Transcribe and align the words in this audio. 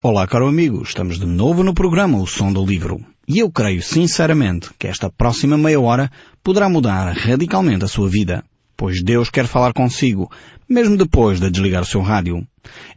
Olá, 0.00 0.28
caro 0.28 0.46
amigo, 0.46 0.80
estamos 0.80 1.18
de 1.18 1.26
novo 1.26 1.64
no 1.64 1.74
programa 1.74 2.22
O 2.22 2.24
Som 2.24 2.52
do 2.52 2.64
Livro. 2.64 3.04
E 3.26 3.40
eu 3.40 3.50
creio 3.50 3.82
sinceramente 3.82 4.70
que 4.78 4.86
esta 4.86 5.10
próxima 5.10 5.58
meia 5.58 5.80
hora 5.80 6.08
poderá 6.40 6.68
mudar 6.68 7.12
radicalmente 7.16 7.84
a 7.84 7.88
sua 7.88 8.08
vida, 8.08 8.44
pois 8.76 9.02
Deus 9.02 9.28
quer 9.28 9.48
falar 9.48 9.72
consigo, 9.72 10.30
mesmo 10.68 10.96
depois 10.96 11.40
de 11.40 11.50
desligar 11.50 11.82
o 11.82 11.84
seu 11.84 12.00
rádio. 12.00 12.46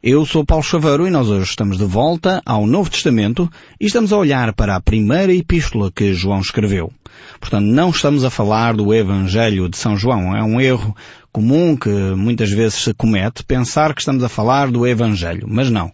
Eu 0.03 0.27
sou 0.27 0.45
Paulo 0.45 0.63
Chaveiro 0.63 1.07
e 1.07 1.09
nós 1.09 1.27
hoje 1.27 1.49
estamos 1.49 1.79
de 1.79 1.85
volta 1.85 2.39
ao 2.45 2.67
Novo 2.67 2.92
Testamento 2.92 3.49
e 3.79 3.88
estamos 3.88 4.13
a 4.13 4.18
olhar 4.18 4.54
para 4.54 4.76
a 4.76 4.81
primeira 4.81 5.33
epístola 5.33 5.92
que 5.92 6.13
João 6.13 6.40
escreveu. 6.40 6.94
Portanto, 7.40 7.65
não 7.65 7.90
estamos 7.90 8.24
a 8.24 8.29
falar 8.29 8.76
do 8.76 8.94
Evangelho 8.94 9.68
de 9.68 9.76
São 9.76 9.97
João. 9.97 10.36
É 10.36 10.44
um 10.44 10.62
erro 10.62 10.96
comum 11.31 11.76
que 11.76 11.90
muitas 11.90 12.52
vezes 12.52 12.76
se 12.76 12.94
comete 12.94 13.44
pensar 13.44 13.96
que 13.96 14.02
estamos 14.02 14.24
a 14.24 14.29
falar 14.29 14.70
do 14.70 14.86
Evangelho, 14.86 15.47
mas 15.49 15.72
não. 15.72 15.92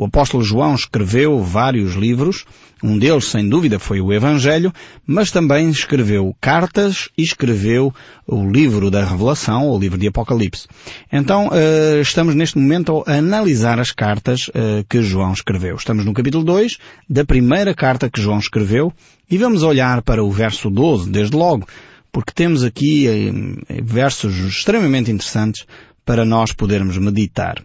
O 0.00 0.06
apóstolo 0.06 0.42
João 0.42 0.74
escreveu 0.74 1.40
vários 1.40 1.92
livros, 1.92 2.46
um 2.82 2.98
deles 2.98 3.26
sem 3.26 3.46
dúvida 3.46 3.78
foi 3.78 4.00
o 4.00 4.10
Evangelho, 4.10 4.72
mas 5.06 5.30
também 5.30 5.68
escreveu 5.68 6.34
cartas 6.40 7.10
e 7.18 7.22
escreveu 7.22 7.92
o 8.26 8.50
livro 8.50 8.90
da 8.90 9.04
Revelação, 9.04 9.68
o 9.68 9.78
livro 9.78 9.98
de 9.98 10.08
Apocalipse. 10.08 10.66
Então, 11.12 11.50
eh, 11.52 12.00
estamos 12.00 12.34
neste 12.34 12.56
momento 12.56 13.04
a 13.06 13.16
analisar 13.16 13.78
as 13.78 13.92
cartas 13.92 14.50
eh, 14.54 14.86
que 14.88 15.02
João 15.02 15.34
escreveu. 15.34 15.76
Estamos 15.76 16.06
no 16.06 16.14
capítulo 16.14 16.44
2 16.44 16.78
da 17.06 17.22
primeira 17.22 17.74
carta 17.74 18.08
que 18.08 18.22
João 18.22 18.38
escreveu 18.38 18.90
e 19.30 19.36
vamos 19.36 19.62
olhar 19.62 20.00
para 20.00 20.24
o 20.24 20.30
verso 20.30 20.70
12, 20.70 21.10
desde 21.10 21.36
logo, 21.36 21.66
porque 22.10 22.32
temos 22.34 22.64
aqui 22.64 23.06
eh, 23.06 23.82
versos 23.82 24.34
extremamente 24.34 25.10
interessantes 25.10 25.66
para 26.10 26.24
nós 26.24 26.50
podermos 26.52 26.98
meditar. 26.98 27.62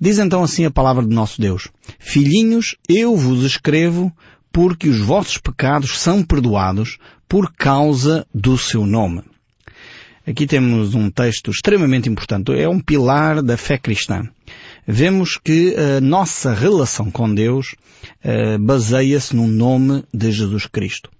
Diz 0.00 0.18
então 0.18 0.42
assim 0.42 0.64
a 0.64 0.70
palavra 0.70 1.06
de 1.06 1.14
nosso 1.14 1.40
Deus. 1.40 1.68
Filhinhos, 2.00 2.74
eu 2.88 3.14
vos 3.14 3.44
escrevo 3.44 4.12
porque 4.52 4.88
os 4.88 4.98
vossos 4.98 5.38
pecados 5.38 6.00
são 6.00 6.20
perdoados 6.20 6.98
por 7.28 7.52
causa 7.54 8.26
do 8.34 8.58
seu 8.58 8.84
nome. 8.84 9.22
Aqui 10.26 10.44
temos 10.44 10.96
um 10.96 11.08
texto 11.08 11.52
extremamente 11.52 12.08
importante. 12.08 12.50
É 12.50 12.68
um 12.68 12.80
pilar 12.80 13.40
da 13.40 13.56
fé 13.56 13.78
cristã. 13.78 14.28
Vemos 14.84 15.38
que 15.38 15.76
a 15.76 16.00
nossa 16.00 16.52
relação 16.52 17.12
com 17.12 17.32
Deus 17.32 17.76
uh, 18.24 18.58
baseia-se 18.58 19.36
no 19.36 19.46
nome 19.46 20.02
de 20.12 20.32
Jesus 20.32 20.66
Cristo. 20.66 21.10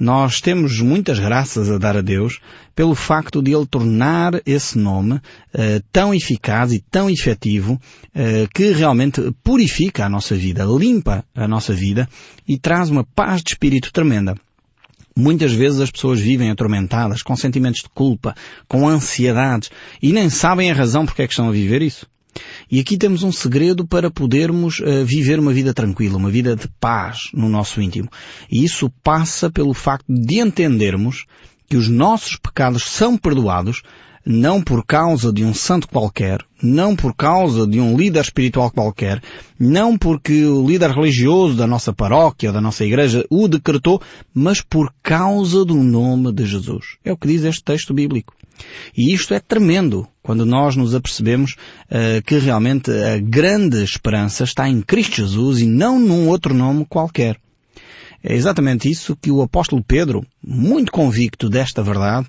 Nós 0.00 0.40
temos 0.40 0.80
muitas 0.80 1.18
graças 1.18 1.70
a 1.70 1.76
dar 1.76 1.94
a 1.94 2.00
Deus 2.00 2.40
pelo 2.74 2.94
facto 2.94 3.42
de 3.42 3.54
Ele 3.54 3.66
tornar 3.66 4.40
esse 4.46 4.78
nome 4.78 5.16
uh, 5.16 5.20
tão 5.92 6.14
eficaz 6.14 6.72
e 6.72 6.82
tão 6.90 7.10
efetivo 7.10 7.74
uh, 7.74 8.48
que 8.54 8.72
realmente 8.72 9.20
purifica 9.44 10.06
a 10.06 10.08
nossa 10.08 10.34
vida, 10.34 10.64
limpa 10.64 11.22
a 11.34 11.46
nossa 11.46 11.74
vida 11.74 12.08
e 12.48 12.56
traz 12.56 12.88
uma 12.88 13.04
paz 13.04 13.42
de 13.42 13.50
espírito 13.50 13.92
tremenda. 13.92 14.34
Muitas 15.14 15.52
vezes 15.52 15.80
as 15.80 15.90
pessoas 15.90 16.18
vivem 16.18 16.50
atormentadas, 16.50 17.20
com 17.20 17.36
sentimentos 17.36 17.82
de 17.82 17.90
culpa, 17.90 18.34
com 18.66 18.88
ansiedades, 18.88 19.70
e 20.00 20.14
nem 20.14 20.30
sabem 20.30 20.70
a 20.70 20.74
razão 20.74 21.04
porque 21.04 21.20
é 21.20 21.26
que 21.26 21.34
estão 21.34 21.48
a 21.48 21.52
viver 21.52 21.82
isso. 21.82 22.06
E 22.70 22.78
aqui 22.78 22.96
temos 22.96 23.22
um 23.22 23.32
segredo 23.32 23.86
para 23.86 24.10
podermos 24.10 24.80
uh, 24.80 25.04
viver 25.04 25.38
uma 25.38 25.52
vida 25.52 25.74
tranquila, 25.74 26.16
uma 26.16 26.30
vida 26.30 26.54
de 26.54 26.68
paz 26.80 27.30
no 27.34 27.48
nosso 27.48 27.80
íntimo. 27.80 28.08
E 28.50 28.64
isso 28.64 28.90
passa 29.02 29.50
pelo 29.50 29.74
facto 29.74 30.06
de 30.08 30.40
entendermos 30.40 31.26
que 31.68 31.76
os 31.76 31.88
nossos 31.88 32.36
pecados 32.36 32.84
são 32.84 33.16
perdoados 33.16 33.82
não 34.24 34.62
por 34.62 34.84
causa 34.84 35.32
de 35.32 35.44
um 35.44 35.54
santo 35.54 35.88
qualquer, 35.88 36.44
não 36.62 36.94
por 36.94 37.14
causa 37.14 37.66
de 37.66 37.80
um 37.80 37.96
líder 37.96 38.20
espiritual 38.20 38.70
qualquer, 38.70 39.22
não 39.58 39.96
porque 39.96 40.44
o 40.44 40.66
líder 40.66 40.90
religioso 40.90 41.56
da 41.56 41.66
nossa 41.66 41.92
paróquia, 41.92 42.52
da 42.52 42.60
nossa 42.60 42.84
igreja 42.84 43.24
o 43.30 43.48
decretou, 43.48 44.00
mas 44.34 44.60
por 44.60 44.92
causa 45.02 45.64
do 45.64 45.76
nome 45.76 46.32
de 46.32 46.44
Jesus. 46.44 46.96
É 47.04 47.12
o 47.12 47.16
que 47.16 47.28
diz 47.28 47.44
este 47.44 47.64
texto 47.64 47.94
bíblico. 47.94 48.34
E 48.96 49.14
isto 49.14 49.32
é 49.32 49.40
tremendo 49.40 50.06
quando 50.22 50.44
nós 50.44 50.76
nos 50.76 50.94
apercebemos 50.94 51.56
uh, 51.86 52.22
que 52.26 52.38
realmente 52.38 52.90
a 52.90 53.18
grande 53.18 53.82
esperança 53.82 54.44
está 54.44 54.68
em 54.68 54.82
Cristo 54.82 55.16
Jesus 55.16 55.60
e 55.60 55.66
não 55.66 55.98
num 55.98 56.28
outro 56.28 56.52
nome 56.54 56.84
qualquer. 56.84 57.38
É 58.22 58.34
exatamente 58.34 58.90
isso 58.90 59.16
que 59.16 59.30
o 59.30 59.40
apóstolo 59.40 59.82
Pedro, 59.82 60.22
muito 60.46 60.92
convicto 60.92 61.48
desta 61.48 61.82
verdade, 61.82 62.26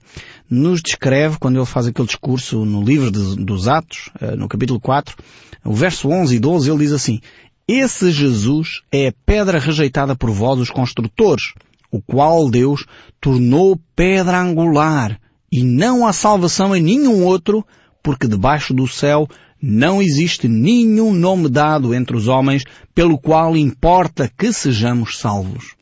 nos 0.50 0.81
descreve 0.81 1.38
quando 1.38 1.57
ele 1.57 1.66
faz 1.66 1.88
aquele 1.88 2.07
discurso 2.07 2.63
no 2.63 2.81
livro 2.81 3.12
de, 3.12 3.35
dos 3.44 3.68
Atos, 3.68 4.09
uh, 4.22 4.38
no 4.38 4.47
capítulo 4.47 4.80
4, 4.80 5.18
o 5.66 5.74
verso 5.74 6.07
11 6.07 6.35
e 6.35 6.40
12, 6.40 6.69
ele 6.69 6.80
diz 6.80 6.94
assim, 6.94 7.19
Esse 7.68 8.09
Jesus 8.09 8.81
é 8.90 9.09
a 9.09 9.13
pedra 9.25 9.59
rejeitada 9.59 10.16
por 10.16 10.31
vós, 10.31 10.59
os 10.59 10.69
construtores, 10.69 11.53
o 11.91 12.01
qual 12.01 12.50
Deus 12.50 12.85
tornou 13.19 13.78
pedra 13.94 14.40
angular, 14.40 15.19
e 15.51 15.62
não 15.62 16.07
há 16.07 16.13
salvação 16.13 16.74
em 16.74 16.81
nenhum 16.81 17.25
outro, 17.25 17.66
porque 18.01 18.30
debaixo 18.30 18.74
do 18.74 18.88
céu 18.88 19.28
não 19.62 20.01
existe 20.01 20.47
nenhum 20.47 21.13
nome 21.13 21.50
dado 21.50 21.94
entre 21.94 22.16
os 22.16 22.30
homens 22.30 22.63
pelo 22.96 23.18
qual 23.19 23.57
importa 23.57 24.31
que 24.38 24.53
sejamos 24.53 25.19
salvos. 25.19 25.81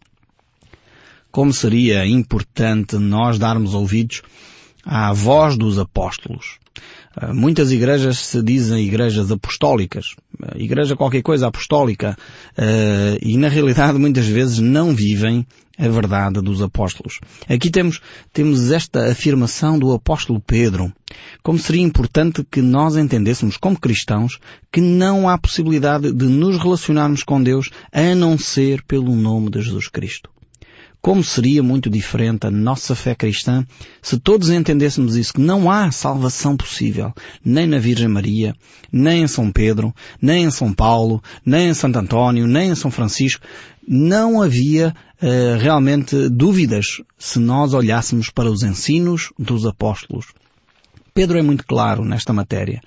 Como 1.32 1.54
seria 1.54 2.06
importante 2.06 2.98
nós 2.98 3.38
darmos 3.38 3.74
ouvidos 3.74 4.22
à 4.86 5.14
voz 5.14 5.58
dos 5.58 5.78
apóstolos. 5.78 6.58
Ah, 7.16 7.34
muitas 7.34 7.72
igrejas 7.72 8.20
se 8.20 8.42
dizem 8.42 8.86
igrejas 8.86 9.32
apostólicas, 9.32 10.16
ah, 10.42 10.54
igreja 10.56 10.96
qualquer 10.96 11.22
coisa 11.22 11.48
apostólica, 11.48 12.18
ah, 12.58 13.18
e 13.22 13.38
na 13.38 13.50
realidade 13.50 13.98
muitas 14.00 14.28
vezes 14.28 14.60
não 14.60 14.96
vivem 14.96 15.46
a 15.78 15.88
verdade 15.88 16.42
dos 16.42 16.62
apóstolos. 16.62 17.20
Aqui 17.48 17.70
temos, 17.70 18.02
temos 18.34 18.70
esta 18.70 19.12
afirmação 19.12 19.80
do 19.80 19.94
apóstolo 19.94 20.42
Pedro. 20.42 20.92
Como 21.42 21.58
seria 21.58 21.82
importante 21.82 22.46
que 22.50 22.62
nós 22.62 22.98
entendêssemos 22.98 23.56
como 23.56 23.80
cristãos 23.80 24.40
que 24.72 24.82
não 24.82 25.30
há 25.30 25.38
possibilidade 25.38 26.12
de 26.12 26.26
nos 26.26 26.58
relacionarmos 26.58 27.24
com 27.24 27.42
Deus 27.42 27.70
a 27.94 28.14
não 28.14 28.38
ser 28.38 28.84
pelo 28.84 29.16
nome 29.16 29.50
de 29.50 29.62
Jesus 29.62 29.88
Cristo. 29.88 30.30
Como 31.02 31.24
seria 31.24 31.64
muito 31.64 31.90
diferente 31.90 32.46
a 32.46 32.52
nossa 32.52 32.94
fé 32.94 33.16
cristã 33.16 33.66
se 34.02 34.20
todos 34.20 34.50
entendêssemos 34.50 35.16
isso, 35.16 35.34
que 35.34 35.40
não 35.40 35.72
há 35.72 35.90
salvação 35.92 36.58
possível, 36.58 37.14
nem 37.44 37.66
na 37.66 37.80
Virgem 37.80 38.10
Maria, 38.10 38.54
nem 38.92 39.24
em 39.24 39.28
São 39.28 39.50
Pedro, 39.50 39.94
nem 40.22 40.44
em 40.44 40.52
São 40.52 40.74
Paulo, 40.74 41.24
nem 41.46 41.70
em 41.70 41.74
Santo 41.74 42.00
António, 42.00 42.48
nem 42.48 42.72
em 42.72 42.76
São 42.76 42.92
Francisco. 42.92 43.46
Não 43.88 44.42
havia 44.42 44.94
uh, 45.22 45.58
realmente 45.58 46.28
dúvidas 46.28 47.02
se 47.18 47.40
nós 47.40 47.74
olhássemos 47.74 48.30
para 48.30 48.52
os 48.52 48.62
ensinos 48.62 49.31
dos 49.40 49.66
apóstolos. 49.66 50.28
Pedro 51.14 51.40
é 51.40 51.42
muito 51.42 51.66
claro 51.66 52.04
nesta 52.04 52.34
matéria. 52.34 52.81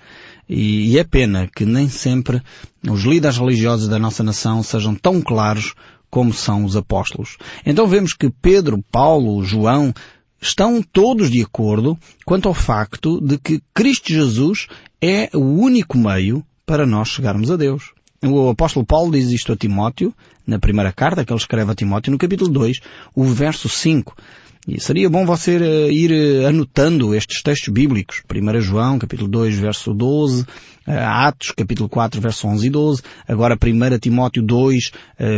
E, 0.49 0.99
é 0.99 1.05
pena 1.05 1.49
que 1.55 1.65
nem 1.65 1.89
sempre 1.89 2.43
os 2.87 3.05
líderes 3.05 3.39
religiosos 3.39 3.89
da 3.89 3.99
nossa 3.99 4.23
nação 4.23 4.63
sejam 4.63 4.95
tão 4.95 5.21
claros 5.23 5.75
como 6.13 6.31
são 6.31 6.67
os 6.67 6.77
apóstolos. 6.77 7.39
Então 7.65 7.87
vemos 7.87 8.13
que 8.13 8.29
Pedro, 8.29 8.85
Paulo, 8.93 9.43
João 9.43 9.95
estão 10.39 10.83
todos 10.83 11.31
de 11.31 11.41
acordo 11.41 11.99
quanto 12.27 12.49
ao 12.49 12.55
facto 12.55 13.19
de 13.19 13.39
que 13.39 13.63
Cristo 13.73 14.13
Jesus 14.13 14.67
é 15.01 15.31
o 15.33 15.41
único 15.41 15.97
meio 15.97 16.45
para 16.67 16.85
nós 16.85 17.09
chegarmos 17.09 17.51
a 17.51 17.57
Deus. 17.57 17.93
O 18.23 18.51
apóstolo 18.51 18.85
Paulo 18.85 19.11
diz 19.11 19.31
isto 19.31 19.55
a 19.55 19.57
Timóteo, 19.57 20.15
na 20.47 20.59
primeira 20.59 20.93
carta 20.93 21.25
que 21.25 21.33
ele 21.33 21.41
escreve 21.41 21.73
a 21.73 21.75
Timóteo, 21.75 22.13
no 22.13 22.19
capítulo 22.19 22.51
2, 22.51 22.81
o 23.15 23.25
verso 23.25 23.67
5. 23.67 24.15
E 24.69 24.81
seria 24.81 25.11
bom 25.11 25.25
você 25.25 25.57
uh, 25.57 25.91
ir 25.91 26.13
uh, 26.13 26.47
anotando 26.47 27.15
estes 27.15 27.43
textos 27.43 27.73
bíblicos. 27.73 28.23
1 28.31 28.61
João, 28.61 28.99
capítulo 28.99 29.29
2, 29.29 29.59
verso 29.59 29.93
12, 29.93 30.43
uh, 30.43 30.47
Atos, 30.87 31.53
capítulo 31.53 31.89
4, 31.89 32.21
verso 32.21 32.47
11 32.49 32.67
e 32.67 32.71
12, 32.71 33.03
agora 33.29 33.57
1 33.57 33.99
Timóteo 33.99 34.43
2, 34.43 34.91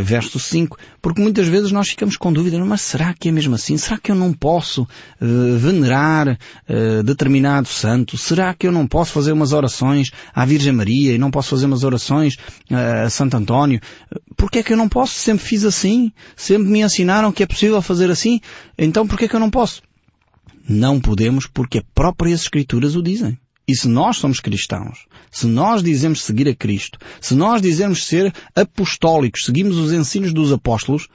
verso 0.03 0.39
5, 0.39 0.79
porque 1.03 1.21
muitas 1.21 1.47
vezes 1.47 1.71
nós 1.71 1.89
ficamos 1.89 2.17
com 2.17 2.33
dúvida, 2.33 2.59
mas 2.65 2.81
será 2.81 3.13
que 3.13 3.29
é 3.29 3.33
mesmo 3.33 3.55
assim? 3.55 3.77
Será 3.77 3.99
que 3.99 4.11
eu 4.11 4.15
não 4.15 4.33
posso 4.33 4.87
venerar 5.21 6.39
determinado 7.05 7.69
santo? 7.69 8.17
Será 8.17 8.55
que 8.55 8.67
eu 8.67 8.73
não 8.73 8.87
posso 8.87 9.13
fazer 9.13 9.33
umas 9.33 9.53
orações 9.53 10.11
à 10.35 10.45
Virgem 10.45 10.73
Maria 10.73 11.13
e 11.13 11.19
não 11.19 11.31
posso 11.31 11.51
fazer 11.51 11.67
umas 11.67 11.85
orações 11.85 12.37
a 12.71 13.11
Santo 13.11 13.37
António? 13.37 13.81
Porquê 14.37 14.61
é 14.61 14.63
que 14.63 14.73
eu 14.73 14.77
não 14.77 14.89
posso? 14.89 15.15
Sempre 15.15 15.45
fiz 15.45 15.65
assim. 15.65 16.13
Sempre 16.37 16.69
me 16.69 16.81
ensinaram 16.81 17.31
que 17.31 17.43
é 17.43 17.47
possível 17.47 17.81
fazer 17.83 18.11
assim. 18.11 18.41
Então 18.79 19.07
porquê 19.07 19.27
é 19.27 19.29
que 19.29 19.37
eu 19.37 19.41
não 19.41 19.51
posso? 19.51 19.83
Não 20.67 20.99
podemos 20.99 21.47
porque 21.47 21.79
as 21.79 21.85
próprias 21.95 22.41
Escrituras 22.43 22.97
o 22.97 23.03
dizem. 23.03 23.39
E 23.67 23.75
se 23.75 23.89
nós 23.89 24.19
somos 24.19 24.41
cristãos, 24.41 25.07
se 25.31 25.47
nós 25.47 25.83
dizemos 25.83 26.23
seguir 26.23 26.49
a 26.49 26.55
Cristo, 26.55 26.99
se 27.21 27.35
nós 27.35 27.63
dizemos 27.63 28.07
ser 28.07 28.33
apostólicos, 28.55 29.45
seguimos 29.45 29.79
os 29.79 29.93
ensinos 29.93 30.33
dos 30.33 30.53
apóstolos, 30.53 31.09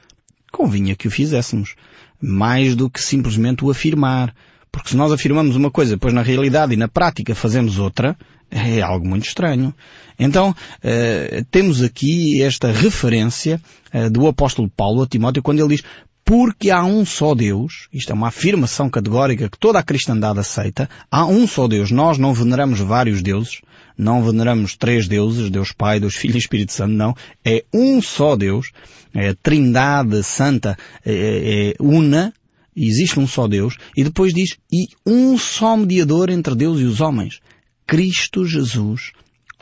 convinha 0.50 0.96
que 0.96 1.08
o 1.08 1.10
fizéssemos. 1.10 1.74
Mais 2.20 2.74
do 2.76 2.90
que 2.90 3.00
simplesmente 3.00 3.64
o 3.64 3.70
afirmar. 3.70 4.34
Porque 4.70 4.90
se 4.90 4.96
nós 4.96 5.10
afirmamos 5.10 5.56
uma 5.56 5.70
coisa, 5.70 5.94
depois 5.94 6.12
na 6.12 6.22
realidade 6.22 6.74
e 6.74 6.76
na 6.76 6.86
prática 6.86 7.34
fazemos 7.34 7.78
outra, 7.78 8.16
É 8.50 8.82
algo 8.82 9.08
muito 9.08 9.26
estranho. 9.26 9.72
Então, 10.18 10.50
uh, 10.50 11.44
temos 11.50 11.82
aqui 11.82 12.42
esta 12.42 12.72
referência 12.72 13.60
uh, 13.94 14.10
do 14.10 14.26
apóstolo 14.26 14.68
Paulo 14.68 15.02
a 15.02 15.06
Timóteo 15.06 15.42
quando 15.42 15.60
ele 15.60 15.76
diz 15.76 15.84
porque 16.30 16.70
há 16.70 16.84
um 16.84 17.04
só 17.04 17.34
Deus, 17.34 17.88
isto 17.92 18.12
é 18.12 18.14
uma 18.14 18.28
afirmação 18.28 18.88
categórica 18.88 19.50
que 19.50 19.58
toda 19.58 19.80
a 19.80 19.82
cristandade 19.82 20.38
aceita, 20.38 20.88
há 21.10 21.26
um 21.26 21.44
só 21.44 21.66
Deus. 21.66 21.90
Nós 21.90 22.18
não 22.18 22.32
veneramos 22.32 22.78
vários 22.78 23.20
deuses, 23.20 23.60
não 23.98 24.22
veneramos 24.22 24.76
três 24.76 25.08
deuses, 25.08 25.50
Deus 25.50 25.72
Pai, 25.72 25.98
Deus 25.98 26.14
Filho 26.14 26.36
e 26.36 26.38
Espírito 26.38 26.72
Santo, 26.72 26.92
não. 26.92 27.16
É 27.44 27.64
um 27.74 28.00
só 28.00 28.36
Deus, 28.36 28.70
é 29.12 29.30
a 29.30 29.34
trindade 29.34 30.22
santa, 30.22 30.78
é, 31.04 31.12
é, 31.12 31.70
é 31.70 31.74
una, 31.80 32.32
existe 32.76 33.18
um 33.18 33.26
só 33.26 33.48
Deus, 33.48 33.76
e 33.96 34.04
depois 34.04 34.32
diz, 34.32 34.56
e 34.72 34.86
um 35.04 35.36
só 35.36 35.76
mediador 35.76 36.30
entre 36.30 36.54
Deus 36.54 36.78
e 36.78 36.84
os 36.84 37.00
homens, 37.00 37.40
Cristo 37.88 38.46
Jesus, 38.46 39.10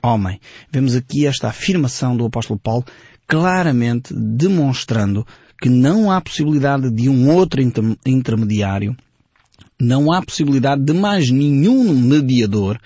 homem. 0.02 0.38
Vemos 0.70 0.94
aqui 0.94 1.26
esta 1.26 1.48
afirmação 1.48 2.14
do 2.14 2.26
apóstolo 2.26 2.60
Paulo 2.62 2.84
claramente 3.26 4.12
demonstrando 4.14 5.26
que 5.60 5.68
não 5.68 6.10
há 6.10 6.20
possibilidade 6.20 6.90
de 6.90 7.08
um 7.08 7.34
outro 7.34 7.60
inter 7.60 7.84
intermediário, 8.06 8.96
não 9.80 10.12
há 10.12 10.22
possibilidade 10.22 10.82
de 10.82 10.92
mais 10.92 11.30
nenhum 11.30 11.92
mediador 11.94 12.80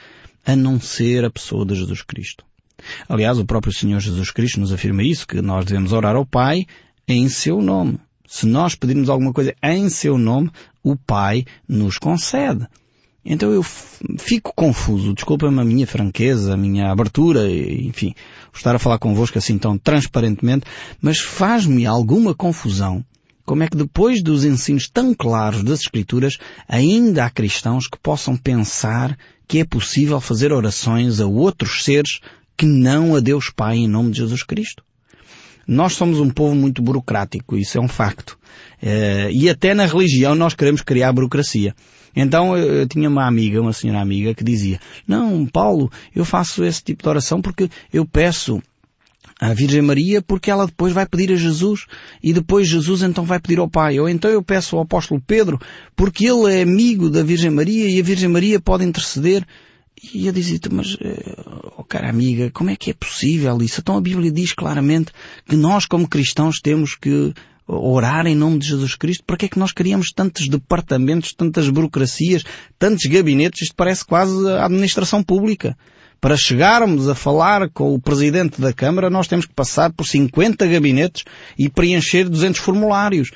a 0.44 0.56
não 0.56 0.80
ser 0.80 1.24
a 1.24 1.30
pessoa 1.30 1.64
de 1.64 1.74
Jesus 1.74 2.02
Cristo. 2.02 2.44
Aliás, 3.08 3.38
o 3.38 3.44
próprio 3.44 3.72
Senhor 3.72 4.00
Jesus 4.00 4.30
Cristo 4.30 4.60
nos 4.60 4.72
afirma 4.72 5.02
isso, 5.02 5.26
que 5.26 5.40
nós 5.40 5.64
devemos 5.64 5.92
orar 5.92 6.16
ao 6.16 6.26
Pai 6.26 6.66
em 7.06 7.28
seu 7.28 7.60
nome. 7.60 7.98
Se 8.26 8.46
nós 8.46 8.74
pedirmos 8.74 9.08
alguma 9.08 9.32
coisa 9.32 9.54
em 9.62 9.88
seu 9.88 10.18
nome, 10.18 10.50
o 10.82 10.96
Pai 10.96 11.44
nos 11.68 11.98
concede. 11.98 12.66
Então 13.24 13.52
eu 13.52 13.62
fico 13.62 14.52
confuso, 14.54 15.14
desculpa-me 15.14 15.60
a 15.60 15.64
minha 15.64 15.86
franqueza, 15.86 16.54
a 16.54 16.56
minha 16.56 16.90
abertura, 16.90 17.48
enfim, 17.50 18.14
estar 18.52 18.74
a 18.74 18.78
falar 18.78 18.98
convosco 18.98 19.38
assim 19.38 19.58
tão 19.58 19.78
transparentemente, 19.78 20.66
mas 21.00 21.20
faz-me 21.20 21.86
alguma 21.86 22.34
confusão 22.34 23.04
como 23.44 23.64
é 23.64 23.68
que 23.68 23.76
depois 23.76 24.22
dos 24.22 24.44
ensinos 24.44 24.88
tão 24.88 25.14
claros 25.14 25.62
das 25.62 25.80
Escrituras, 25.80 26.38
ainda 26.68 27.24
há 27.24 27.30
cristãos 27.30 27.88
que 27.88 27.98
possam 27.98 28.36
pensar 28.36 29.18
que 29.48 29.58
é 29.58 29.64
possível 29.64 30.20
fazer 30.20 30.52
orações 30.52 31.20
a 31.20 31.26
outros 31.26 31.84
seres 31.84 32.20
que 32.56 32.64
não 32.64 33.16
a 33.16 33.20
Deus 33.20 33.50
Pai 33.50 33.76
em 33.78 33.88
nome 33.88 34.12
de 34.12 34.18
Jesus 34.18 34.42
Cristo. 34.42 34.84
Nós 35.66 35.94
somos 35.94 36.20
um 36.20 36.30
povo 36.30 36.54
muito 36.54 36.82
burocrático, 36.82 37.56
isso 37.56 37.78
é 37.78 37.80
um 37.80 37.88
facto. 37.88 38.38
Eh, 38.82 39.30
e 39.32 39.48
até 39.48 39.74
na 39.74 39.86
religião 39.86 40.34
nós 40.34 40.54
queremos 40.54 40.82
criar 40.82 41.12
burocracia. 41.12 41.74
Então 42.14 42.56
eu 42.56 42.86
tinha 42.86 43.08
uma 43.08 43.26
amiga, 43.26 43.60
uma 43.60 43.72
senhora 43.72 44.00
amiga, 44.00 44.34
que 44.34 44.44
dizia, 44.44 44.78
não, 45.06 45.46
Paulo, 45.46 45.90
eu 46.14 46.24
faço 46.24 46.64
esse 46.64 46.82
tipo 46.82 47.02
de 47.02 47.08
oração 47.08 47.40
porque 47.40 47.70
eu 47.92 48.04
peço 48.04 48.62
à 49.40 49.54
Virgem 49.54 49.82
Maria 49.82 50.20
porque 50.20 50.50
ela 50.50 50.66
depois 50.66 50.92
vai 50.92 51.06
pedir 51.06 51.32
a 51.32 51.36
Jesus 51.36 51.86
e 52.22 52.32
depois 52.32 52.68
Jesus 52.68 53.02
então 53.02 53.24
vai 53.24 53.40
pedir 53.40 53.58
ao 53.58 53.68
Pai. 53.68 53.98
Ou 53.98 54.08
então 54.08 54.30
eu 54.30 54.42
peço 54.42 54.76
ao 54.76 54.82
apóstolo 54.82 55.22
Pedro 55.26 55.58
porque 55.96 56.26
ele 56.26 56.52
é 56.52 56.62
amigo 56.62 57.08
da 57.08 57.22
Virgem 57.22 57.50
Maria 57.50 57.88
e 57.88 57.98
a 57.98 58.02
Virgem 58.02 58.28
Maria 58.28 58.60
pode 58.60 58.84
interceder. 58.84 59.44
E 60.02 60.26
eu 60.26 60.32
dizia-te, 60.32 60.68
mas, 60.72 60.96
eh, 61.00 61.36
oh, 61.76 61.84
cara 61.84 62.10
amiga, 62.10 62.50
como 62.50 62.70
é 62.70 62.76
que 62.76 62.90
é 62.90 62.94
possível 62.94 63.56
isso? 63.62 63.80
Então 63.80 63.96
a 63.96 64.00
Bíblia 64.00 64.32
diz 64.32 64.52
claramente 64.52 65.12
que 65.46 65.54
nós 65.54 65.86
como 65.86 66.08
cristãos 66.08 66.60
temos 66.60 66.96
que 66.96 67.32
orar 67.66 68.26
em 68.26 68.34
nome 68.34 68.58
de 68.58 68.68
Jesus 68.68 68.96
Cristo. 68.96 69.24
Para 69.24 69.36
que 69.36 69.46
é 69.46 69.48
que 69.48 69.58
nós 69.58 69.72
criamos 69.72 70.12
tantos 70.12 70.48
departamentos, 70.48 71.32
tantas 71.32 71.68
burocracias, 71.68 72.44
tantos 72.78 73.06
gabinetes? 73.06 73.62
Isto 73.62 73.76
parece 73.76 74.04
quase 74.04 74.48
a 74.48 74.66
administração 74.66 75.22
pública. 75.22 75.76
Para 76.20 76.36
chegarmos 76.36 77.08
a 77.08 77.14
falar 77.14 77.68
com 77.70 77.94
o 77.94 78.00
Presidente 78.00 78.60
da 78.60 78.72
Câmara, 78.72 79.10
nós 79.10 79.26
temos 79.26 79.46
que 79.46 79.54
passar 79.54 79.92
por 79.92 80.06
50 80.06 80.66
gabinetes 80.66 81.24
e 81.58 81.68
preencher 81.68 82.28
200 82.28 82.60
formulários. 82.60 83.30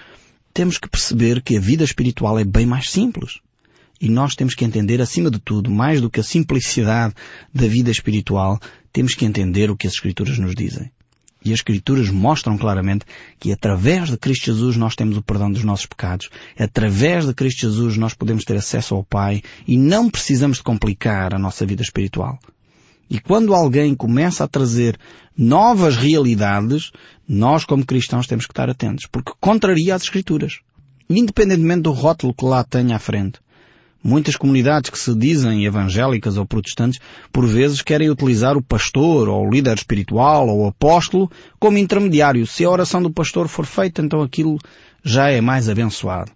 Temos 0.55 0.79
que 0.79 0.89
perceber 0.89 1.43
que 1.43 1.57
a 1.57 1.61
vida 1.61 1.85
espiritual 1.85 2.39
é 2.39 2.45
bem 2.45 2.65
mais 2.65 2.91
simples. 2.91 3.41
E 4.01 4.09
nós 4.09 4.35
temos 4.35 4.55
que 4.55 4.65
entender, 4.65 5.01
acima 5.01 5.31
de 5.31 5.39
tudo, 5.39 5.71
mais 5.71 6.01
do 6.01 6.11
que 6.11 6.21
a 6.21 6.25
simplicidade 6.25 7.15
da 7.53 7.67
vida 7.67 7.91
espiritual, 7.91 8.61
temos 8.93 9.15
que 9.15 9.25
entender 9.25 9.71
o 9.71 9.77
que 9.77 9.87
as 9.87 9.95
Escrituras 9.95 10.39
nos 10.39 10.55
dizem. 10.55 10.91
E 11.45 11.53
as 11.53 11.61
Escrituras 11.61 12.11
mostram 12.11 12.59
claramente 12.59 13.05
que 13.39 13.53
através 13.53 14.11
de 14.11 14.17
Cristo 14.17 14.47
Jesus 14.47 14.77
nós 14.77 14.97
temos 14.97 15.17
o 15.17 15.23
perdão 15.23 15.51
dos 15.51 15.63
nossos 15.63 15.87
pecados. 15.87 16.29
Através 16.59 17.25
de 17.25 17.33
Cristo 17.33 17.61
Jesus 17.61 17.97
nós 17.97 18.15
podemos 18.15 18.45
ter 18.45 18.57
acesso 18.57 18.95
ao 18.95 19.05
Pai 19.05 19.43
e 19.67 19.79
não 19.79 20.11
precisamos 20.11 20.59
de 20.59 20.65
complicar 20.65 21.35
a 21.35 21.39
nossa 21.39 21.65
vida 21.65 21.83
espiritual. 21.83 22.39
E 23.09 23.21
quando 23.21 23.55
alguém 23.55 23.95
começa 23.95 24.43
a 24.43 24.49
trazer 24.49 24.99
novas 25.39 25.97
realidades, 25.97 26.91
nós 27.29 27.65
como 27.65 27.87
cristãos 27.87 28.27
temos 28.27 28.47
que 28.47 28.53
estar 28.53 28.69
atentos, 28.69 29.07
porque 29.07 29.33
contraria 29.41 29.95
as 29.95 30.03
Escrituras. 30.03 30.59
Independentemente 31.09 31.83
do 31.83 31.93
rótulo 31.93 32.35
que 32.35 32.45
lá 32.45 32.65
tenha 32.65 32.97
à 32.97 32.99
frente. 32.99 33.39
Muitas 34.07 34.37
comunidades 34.37 34.89
que 34.89 34.99
se 35.01 35.13
dizem 35.17 35.65
evangélicas 35.65 36.37
ou 36.37 36.47
protestantes, 36.47 37.01
por 37.33 37.45
vezes 37.45 37.83
querem 37.83 38.09
utilizar 38.09 38.57
o 38.57 38.63
pastor, 38.63 39.29
ou 39.29 39.45
o 39.45 39.51
líder 39.51 39.77
espiritual, 39.77 40.47
ou 40.47 40.61
o 40.61 40.69
apóstolo, 40.69 41.29
como 41.59 41.77
intermediário. 41.77 42.47
Se 42.47 42.65
a 42.65 42.71
oração 42.71 43.03
do 43.03 43.11
pastor 43.11 43.49
for 43.49 43.67
feita, 43.67 44.01
então 44.01 44.23
aquilo 44.23 44.59
já 45.05 45.29
é 45.29 45.41
mais 45.41 45.69
abençoado. 45.69 46.31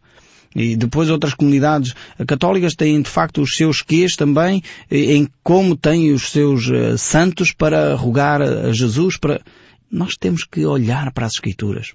E 0.52 0.75
depois 0.75 1.11
outras 1.11 1.32
comunidades 1.32 1.94
católicas 2.26 2.75
têm 2.75 3.00
de 3.00 3.08
facto 3.08 3.40
os 3.40 3.55
seus 3.55 3.82
quês 3.82 4.16
também, 4.16 4.64
em 4.90 5.28
como 5.44 5.76
têm 5.76 6.11
os 6.11 6.28
seus 6.32 6.66
uh, 6.66 6.99
santos 6.99 7.52
para 7.52 7.94
rogar 7.94 8.43
a 8.43 8.73
Jesus, 8.73 9.16
para... 9.16 9.40
Nós 9.88 10.16
temos 10.16 10.43
que 10.43 10.66
olhar 10.66 11.12
para 11.12 11.26
as 11.26 11.34
Escrituras 11.34 11.93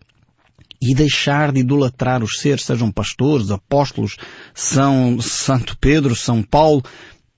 e 0.85 0.93
deixar 0.93 1.51
de 1.51 1.61
idolatrar 1.61 2.23
os 2.23 2.39
seres, 2.39 2.63
sejam 2.63 2.91
pastores, 2.91 3.49
apóstolos, 3.49 4.17
São 4.53 5.19
Santo 5.19 5.75
Pedro, 5.79 6.15
São 6.15 6.43
Paulo. 6.43 6.83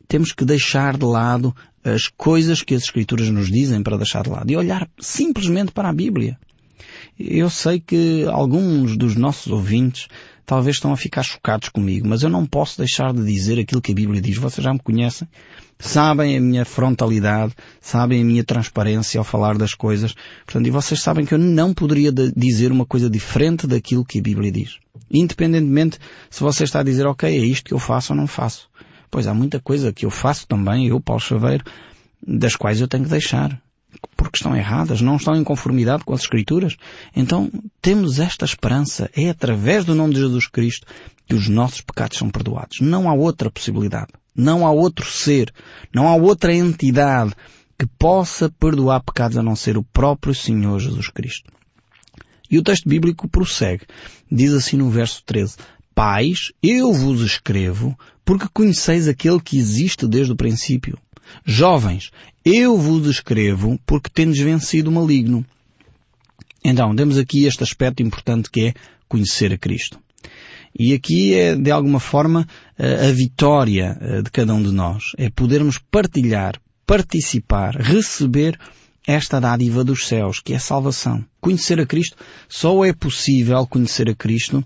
Temos 0.07 0.33
que 0.33 0.44
deixar 0.44 0.97
de 0.97 1.05
lado 1.05 1.55
as 1.83 2.07
coisas 2.07 2.61
que 2.61 2.75
as 2.75 2.83
Escrituras 2.83 3.29
nos 3.29 3.49
dizem 3.49 3.81
para 3.81 3.97
deixar 3.97 4.23
de 4.23 4.29
lado 4.29 4.51
e 4.51 4.57
olhar 4.57 4.89
simplesmente 4.99 5.71
para 5.71 5.89
a 5.89 5.94
Bíblia. 5.94 6.38
Eu 7.17 7.49
sei 7.49 7.79
que 7.79 8.25
alguns 8.25 8.97
dos 8.97 9.15
nossos 9.15 9.51
ouvintes 9.51 10.07
talvez 10.45 10.75
estão 10.75 10.91
a 10.91 10.97
ficar 10.97 11.23
chocados 11.23 11.69
comigo, 11.69 12.07
mas 12.07 12.23
eu 12.23 12.29
não 12.29 12.45
posso 12.45 12.77
deixar 12.77 13.13
de 13.13 13.23
dizer 13.23 13.59
aquilo 13.59 13.81
que 13.81 13.91
a 13.91 13.95
Bíblia 13.95 14.21
diz. 14.21 14.38
Vocês 14.38 14.63
já 14.63 14.73
me 14.73 14.79
conhecem, 14.79 15.27
sabem 15.79 16.38
a 16.38 16.41
minha 16.41 16.65
frontalidade, 16.65 17.53
sabem 17.79 18.21
a 18.21 18.25
minha 18.25 18.44
transparência 18.44 19.19
ao 19.19 19.24
falar 19.24 19.57
das 19.57 19.74
coisas. 19.74 20.15
Portanto, 20.45 20.68
e 20.68 20.71
vocês 20.71 21.01
sabem 21.01 21.25
que 21.25 21.33
eu 21.33 21.38
não 21.38 21.74
poderia 21.74 22.12
dizer 22.12 22.71
uma 22.71 22.85
coisa 22.85 23.09
diferente 23.09 23.68
daquilo 23.68 24.06
que 24.06 24.19
a 24.19 24.21
Bíblia 24.21 24.52
diz. 24.52 24.78
Independentemente 25.11 25.99
se 26.30 26.42
você 26.42 26.63
está 26.63 26.80
a 26.80 26.83
dizer, 26.83 27.06
ok, 27.06 27.30
é 27.30 27.45
isto 27.45 27.66
que 27.66 27.73
eu 27.73 27.80
faço 27.80 28.13
ou 28.13 28.18
não 28.18 28.28
faço. 28.28 28.69
Pois 29.09 29.28
há 29.28 29.33
muita 29.33 29.59
coisa 29.59 29.94
que 29.94 30.06
eu 30.06 30.09
faço 30.09 30.47
também, 30.47 30.87
eu, 30.87 30.99
Paulo 30.99 31.21
Chaveiro, 31.21 31.63
das 32.25 32.56
quais 32.56 32.81
eu 32.81 32.87
tenho 32.87 33.04
que 33.04 33.09
deixar 33.09 33.61
porque 34.15 34.37
estão 34.37 34.56
erradas, 34.56 35.01
não 35.01 35.15
estão 35.15 35.35
em 35.35 35.44
conformidade 35.44 36.03
com 36.03 36.13
as 36.13 36.21
Escrituras. 36.21 36.75
Então 37.15 37.49
temos 37.81 38.19
esta 38.19 38.45
esperança. 38.45 39.09
É 39.15 39.29
através 39.29 39.85
do 39.85 39.95
nome 39.95 40.13
de 40.13 40.19
Jesus 40.19 40.47
Cristo 40.47 40.85
que 41.25 41.35
os 41.35 41.47
nossos 41.47 41.81
pecados 41.81 42.17
são 42.17 42.29
perdoados. 42.29 42.79
Não 42.81 43.09
há 43.09 43.13
outra 43.13 43.49
possibilidade. 43.49 44.11
Não 44.35 44.65
há 44.65 44.71
outro 44.71 45.06
ser. 45.06 45.53
Não 45.94 46.07
há 46.07 46.15
outra 46.15 46.53
entidade 46.53 47.33
que 47.77 47.85
possa 47.85 48.49
perdoar 48.49 49.01
pecados 49.01 49.37
a 49.37 49.44
não 49.44 49.56
ser 49.56 49.77
o 49.77 49.83
próprio 49.83 50.33
Senhor 50.33 50.79
Jesus 50.79 51.09
Cristo. 51.09 51.51
E 52.49 52.57
o 52.57 52.63
texto 52.63 52.87
bíblico 52.87 53.27
prossegue. 53.27 53.85
Diz 54.31 54.53
assim 54.53 54.77
no 54.77 54.89
verso 54.89 55.21
13. 55.25 55.57
Pais, 55.94 56.51
eu 56.61 56.94
vos 56.94 57.21
escrevo 57.21 57.97
porque 58.23 58.47
conheceis 58.53 59.07
aquele 59.07 59.39
que 59.39 59.57
existe 59.57 60.07
desde 60.07 60.31
o 60.31 60.35
princípio. 60.35 60.97
Jovens, 61.46 62.12
eu 62.44 62.78
vos 62.78 63.07
escrevo 63.07 63.80
porque 63.86 64.10
tendes 64.10 64.40
vencido 64.42 64.90
o 64.90 64.94
maligno. 64.94 65.46
Então, 66.64 66.96
temos 66.96 67.18
aqui 67.18 67.46
este 67.46 67.64
aspecto 67.64 68.04
importante 68.04 68.50
que 68.50 68.68
é 68.68 68.74
conhecer 69.07 69.54
a 69.54 69.57
Cristo. 69.57 70.00
E 70.78 70.94
aqui 70.94 71.34
é, 71.34 71.56
de 71.56 71.72
alguma 71.72 72.00
forma, 72.00 72.48
a 72.78 73.12
vitória 73.12 73.98
eh, 74.00 74.22
de 74.22 74.30
cada 74.30 74.54
um 74.54 74.62
de 74.62 74.72
nós. 74.72 75.06
É 75.18 75.30
podermos 75.30 75.80
partilhar, 75.80 76.60
participar, 76.86 77.76
receber 77.76 78.60
esta 79.07 79.40
dádiva 79.40 79.85
dos 79.85 80.06
céus, 80.06 80.42
que 80.42 80.52
é 80.52 80.57
a 80.57 80.59
salvação. 80.59 81.23
Conhecer 81.40 81.80
a 81.80 81.85
Cristo 81.85 82.18
só 82.49 82.83
é 82.83 82.92
possível 82.92 83.66
conhecer 83.66 84.09
a 84.09 84.14
Cristo 84.14 84.61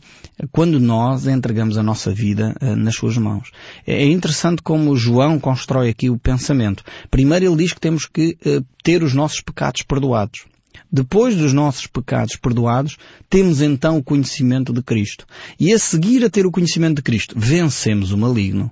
quando 0.51 0.79
nós 0.79 1.27
entregamos 1.27 1.77
a 1.77 1.83
nossa 1.83 2.12
vida 2.12 2.55
uh, 2.60 2.75
nas 2.75 2.95
suas 2.95 3.15
mãos. 3.17 3.51
É 3.86 4.03
interessante 4.03 4.63
como 4.63 4.98
João 4.98 5.39
constrói 5.39 5.89
aqui 5.89 6.10
o 6.10 6.17
pensamento. 6.17 6.83
Primeiro 7.12 7.45
ele 7.45 7.57
diz 7.57 7.71
que 7.71 7.79
temos 7.79 8.07
que 8.07 8.36
uh, 8.43 8.65
ter 8.83 9.03
os 9.03 9.13
nossos 9.13 9.41
pecados 9.41 9.83
perdoados. 9.83 10.45
Depois 10.91 11.36
dos 11.36 11.53
nossos 11.53 11.86
pecados 11.86 12.36
perdoados, 12.36 12.98
temos 13.29 13.62
então 13.62 13.98
o 13.98 14.03
conhecimento 14.03 14.74
de 14.74 14.81
Cristo. 14.81 15.25
E 15.60 15.71
a 15.71 15.77
seguir 15.77 16.25
a 16.25 16.29
ter 16.29 16.48
o 16.48 16.51
conhecimento 16.51 16.95
de 16.95 17.03
Cristo, 17.03 17.36
vencemos 17.38 18.12
o 18.12 18.17
maligno. 18.17 18.71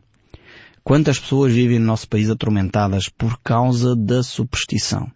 Quantas 0.83 1.19
pessoas 1.19 1.53
vivem 1.53 1.77
no 1.77 1.85
nosso 1.85 2.09
país 2.09 2.29
atormentadas 2.29 3.07
por 3.07 3.39
causa 3.43 3.95
da 3.95 4.23
superstição? 4.23 5.11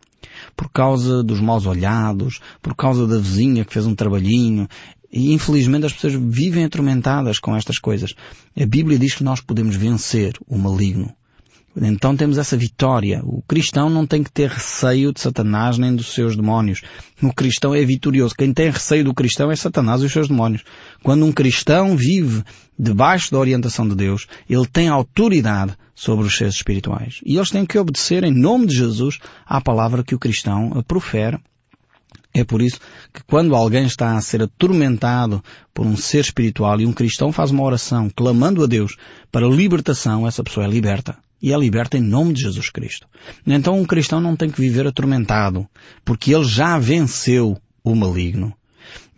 Por 0.55 0.69
causa 0.69 1.23
dos 1.23 1.39
maus 1.39 1.65
olhados, 1.65 2.39
por 2.61 2.75
causa 2.75 3.07
da 3.07 3.17
vizinha 3.17 3.65
que 3.65 3.73
fez 3.73 3.85
um 3.85 3.95
trabalhinho, 3.95 4.67
e 5.11 5.31
infelizmente 5.33 5.85
as 5.85 5.93
pessoas 5.93 6.13
vivem 6.13 6.65
atormentadas 6.65 7.39
com 7.39 7.55
estas 7.55 7.77
coisas. 7.77 8.13
A 8.59 8.65
Bíblia 8.65 8.97
diz 8.97 9.15
que 9.15 9.23
nós 9.23 9.41
podemos 9.41 9.75
vencer 9.75 10.33
o 10.47 10.57
maligno. 10.57 11.13
Então 11.75 12.15
temos 12.15 12.37
essa 12.37 12.55
vitória. 12.55 13.21
O 13.23 13.41
cristão 13.41 13.89
não 13.89 14.05
tem 14.05 14.21
que 14.21 14.31
ter 14.31 14.49
receio 14.49 15.11
de 15.11 15.19
Satanás 15.19 15.77
nem 15.77 15.95
dos 15.95 16.13
seus 16.13 16.35
demónios. 16.35 16.81
O 17.21 17.33
cristão 17.33 17.73
é 17.73 17.83
vitorioso. 17.83 18.35
Quem 18.35 18.53
tem 18.53 18.69
receio 18.69 19.03
do 19.03 19.13
cristão 19.13 19.51
é 19.51 19.55
Satanás 19.55 20.01
e 20.01 20.05
os 20.05 20.11
seus 20.11 20.27
demónios. 20.27 20.63
Quando 21.01 21.25
um 21.25 21.31
cristão 21.31 21.97
vive 21.97 22.43
debaixo 22.77 23.31
da 23.31 23.39
orientação 23.39 23.87
de 23.87 23.95
Deus, 23.95 24.27
ele 24.47 24.67
tem 24.67 24.87
autoridade 24.87 25.73
sobre 25.95 26.25
os 26.25 26.37
seres 26.37 26.55
espirituais. 26.55 27.19
E 27.25 27.37
eles 27.37 27.49
têm 27.49 27.65
que 27.65 27.77
obedecer 27.77 28.23
em 28.23 28.33
nome 28.33 28.67
de 28.67 28.75
Jesus 28.75 29.17
à 29.45 29.59
palavra 29.59 30.03
que 30.03 30.15
o 30.15 30.19
cristão 30.19 30.83
profere 30.87 31.39
é 32.35 32.43
por 32.43 32.63
isso 32.63 32.79
que 33.13 33.23
quando 33.23 33.55
alguém 33.55 33.85
está 33.85 34.15
a 34.15 34.21
ser 34.21 34.41
atormentado 34.41 35.43
por 35.71 35.85
um 35.85 35.95
ser 35.95 36.21
espiritual 36.21 36.81
e 36.81 36.85
um 36.85 36.91
cristão 36.91 37.31
faz 37.31 37.51
uma 37.51 37.63
oração 37.63 38.09
clamando 38.09 38.63
a 38.63 38.67
Deus 38.67 38.97
para 39.31 39.47
libertação, 39.47 40.27
essa 40.27 40.43
pessoa 40.43 40.65
é 40.65 40.69
liberta 40.69 41.15
e 41.43 41.51
é 41.51 41.57
liberta 41.57 41.97
em 41.97 42.01
nome 42.01 42.31
de 42.31 42.43
Jesus 42.43 42.69
Cristo. 42.69 43.05
Então 43.45 43.77
um 43.77 43.85
cristão 43.85 44.21
não 44.21 44.37
tem 44.37 44.49
que 44.49 44.61
viver 44.61 44.87
atormentado, 44.87 45.67
porque 46.05 46.33
ele 46.33 46.45
já 46.45 46.79
venceu 46.79 47.57
o 47.83 47.93
maligno. 47.93 48.53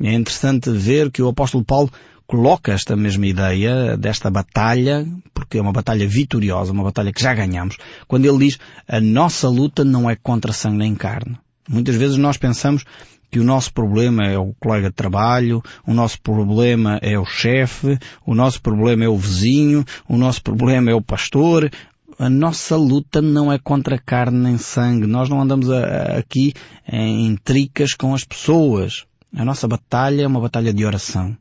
É 0.01 0.11
interessante 0.11 0.71
ver 0.71 1.11
que 1.11 1.21
o 1.21 1.29
apóstolo 1.29 1.63
Paulo 1.63 1.91
coloca 2.25 2.73
esta 2.73 2.95
mesma 2.95 3.27
ideia 3.27 3.95
desta 3.95 4.31
batalha, 4.31 5.05
porque 5.33 5.59
é 5.59 5.61
uma 5.61 5.71
batalha 5.71 6.07
vitoriosa, 6.07 6.71
uma 6.71 6.83
batalha 6.83 7.13
que 7.13 7.21
já 7.21 7.33
ganhamos, 7.35 7.77
quando 8.07 8.25
ele 8.25 8.39
diz 8.39 8.57
a 8.87 8.99
nossa 8.99 9.47
luta 9.47 9.83
não 9.85 10.09
é 10.09 10.15
contra 10.15 10.51
sangue 10.51 10.77
nem 10.77 10.95
carne. 10.95 11.37
Muitas 11.69 11.95
vezes 11.95 12.17
nós 12.17 12.37
pensamos 12.37 12.83
que 13.31 13.39
o 13.39 13.43
nosso 13.43 13.73
problema 13.73 14.25
é 14.25 14.37
o 14.37 14.53
colega 14.59 14.89
de 14.89 14.95
trabalho, 14.95 15.61
o 15.85 15.93
nosso 15.93 16.21
problema 16.21 16.99
é 17.01 17.19
o 17.19 17.25
chefe, 17.25 17.97
o 18.25 18.33
nosso 18.33 18.61
problema 18.61 19.03
é 19.03 19.09
o 19.09 19.17
vizinho, 19.17 19.83
o 20.07 20.17
nosso 20.17 20.41
problema 20.41 20.91
é 20.91 20.93
o 20.93 21.01
pastor, 21.01 21.69
a 22.17 22.29
nossa 22.29 22.77
luta 22.77 23.21
não 23.21 23.51
é 23.51 23.59
contra 23.59 23.99
carne 23.99 24.37
nem 24.37 24.57
sangue. 24.57 25.05
Nós 25.05 25.29
não 25.29 25.41
andamos 25.41 25.69
a, 25.69 25.79
a, 25.79 26.17
aqui 26.17 26.53
em 26.87 27.35
tricas 27.35 27.93
com 27.93 28.13
as 28.13 28.23
pessoas. 28.23 29.05
A 29.35 29.43
nossa 29.43 29.67
batalha 29.67 30.23
é 30.23 30.27
uma 30.27 30.39
batalha 30.39 30.73
de 30.73 30.85
oração. 30.85 31.35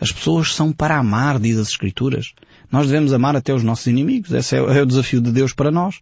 As 0.00 0.10
pessoas 0.10 0.54
são 0.54 0.72
para 0.72 0.96
amar, 0.96 1.38
diz 1.38 1.56
as 1.56 1.68
Escrituras. 1.68 2.32
Nós 2.70 2.86
devemos 2.86 3.12
amar 3.12 3.36
até 3.36 3.54
os 3.54 3.62
nossos 3.62 3.86
inimigos. 3.86 4.32
Esse 4.32 4.56
é, 4.56 4.58
é 4.58 4.82
o 4.82 4.86
desafio 4.86 5.20
de 5.20 5.30
Deus 5.30 5.52
para 5.52 5.70
nós. 5.70 6.00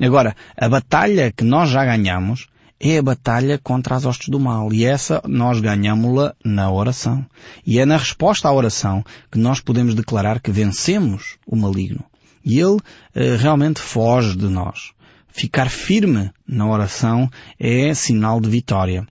Agora, 0.00 0.34
a 0.56 0.68
batalha 0.68 1.30
que 1.30 1.44
nós 1.44 1.70
já 1.70 1.84
ganhamos 1.84 2.48
é 2.80 2.98
a 2.98 3.02
batalha 3.02 3.60
contra 3.62 3.94
as 3.94 4.04
hostes 4.04 4.28
do 4.28 4.40
mal. 4.40 4.72
E 4.72 4.84
essa 4.84 5.22
nós 5.24 5.60
ganhamos-la 5.60 6.34
na 6.44 6.68
oração. 6.70 7.24
E 7.64 7.78
é 7.78 7.86
na 7.86 7.96
resposta 7.96 8.48
à 8.48 8.52
oração 8.52 9.04
que 9.30 9.38
nós 9.38 9.60
podemos 9.60 9.94
declarar 9.94 10.40
que 10.40 10.50
vencemos 10.50 11.36
o 11.46 11.54
maligno 11.54 12.04
e 12.44 12.58
ele 12.58 12.76
uh, 12.76 13.36
realmente 13.38 13.80
foge 13.80 14.36
de 14.36 14.48
nós. 14.48 14.92
Ficar 15.28 15.70
firme 15.70 16.30
na 16.46 16.68
oração 16.68 17.30
é 17.58 17.94
sinal 17.94 18.40
de 18.40 18.50
vitória. 18.50 19.06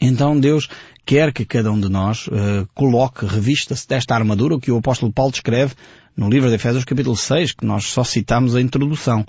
Então 0.00 0.38
Deus 0.38 0.68
quer 1.04 1.32
que 1.32 1.44
cada 1.44 1.70
um 1.70 1.80
de 1.80 1.88
nós 1.88 2.26
uh, 2.26 2.66
coloque, 2.74 3.26
revista-se 3.26 3.86
desta 3.86 4.14
armadura 4.14 4.58
que 4.58 4.70
o 4.70 4.78
apóstolo 4.78 5.12
Paulo 5.12 5.32
descreve 5.32 5.74
no 6.16 6.30
livro 6.30 6.48
de 6.48 6.54
Efésios 6.54 6.84
capítulo 6.84 7.16
6, 7.16 7.52
que 7.52 7.66
nós 7.66 7.84
só 7.84 8.02
citamos 8.02 8.56
a 8.56 8.60
introdução. 8.60 9.24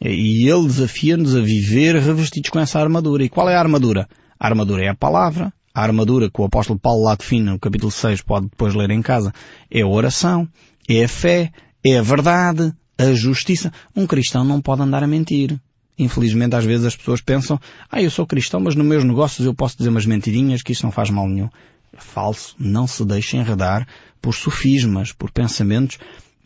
E 0.00 0.48
ele 0.48 0.66
desafia-nos 0.66 1.36
a 1.36 1.40
viver 1.40 1.96
revestidos 1.96 2.48
com 2.48 2.58
essa 2.58 2.80
armadura. 2.80 3.22
E 3.22 3.28
qual 3.28 3.48
é 3.48 3.54
a 3.54 3.60
armadura? 3.60 4.08
A 4.38 4.46
armadura 4.46 4.84
é 4.84 4.88
a 4.88 4.94
palavra. 4.94 5.52
A 5.74 5.82
armadura 5.82 6.30
que 6.30 6.40
o 6.40 6.44
apóstolo 6.44 6.78
Paulo 6.78 7.04
lá 7.04 7.14
define 7.14 7.50
no 7.50 7.58
capítulo 7.58 7.92
6, 7.92 8.22
pode 8.22 8.48
depois 8.48 8.74
ler 8.74 8.90
em 8.90 9.02
casa, 9.02 9.32
é 9.70 9.82
a 9.82 9.86
oração, 9.86 10.48
é 10.88 11.04
a 11.04 11.08
fé, 11.08 11.52
é 11.84 11.98
a 11.98 12.02
verdade, 12.02 12.72
a 12.98 13.12
justiça. 13.12 13.72
Um 13.94 14.06
cristão 14.06 14.44
não 14.44 14.60
pode 14.60 14.82
andar 14.82 15.02
a 15.02 15.06
mentir. 15.06 15.58
Infelizmente, 15.98 16.54
às 16.56 16.64
vezes 16.64 16.86
as 16.86 16.96
pessoas 16.96 17.20
pensam, 17.20 17.60
ah, 17.90 18.02
eu 18.02 18.10
sou 18.10 18.26
cristão, 18.26 18.60
mas 18.60 18.74
nos 18.74 18.86
meus 18.86 19.04
negócios 19.04 19.46
eu 19.46 19.54
posso 19.54 19.76
dizer 19.76 19.90
umas 19.90 20.06
mentirinhas 20.06 20.62
que 20.62 20.72
isso 20.72 20.84
não 20.84 20.92
faz 20.92 21.10
mal 21.10 21.28
nenhum. 21.28 21.48
Falso. 21.98 22.54
Não 22.58 22.86
se 22.86 23.04
deixe 23.04 23.36
enredar 23.36 23.86
por 24.20 24.34
sofismas, 24.34 25.12
por 25.12 25.30
pensamentos 25.30 25.98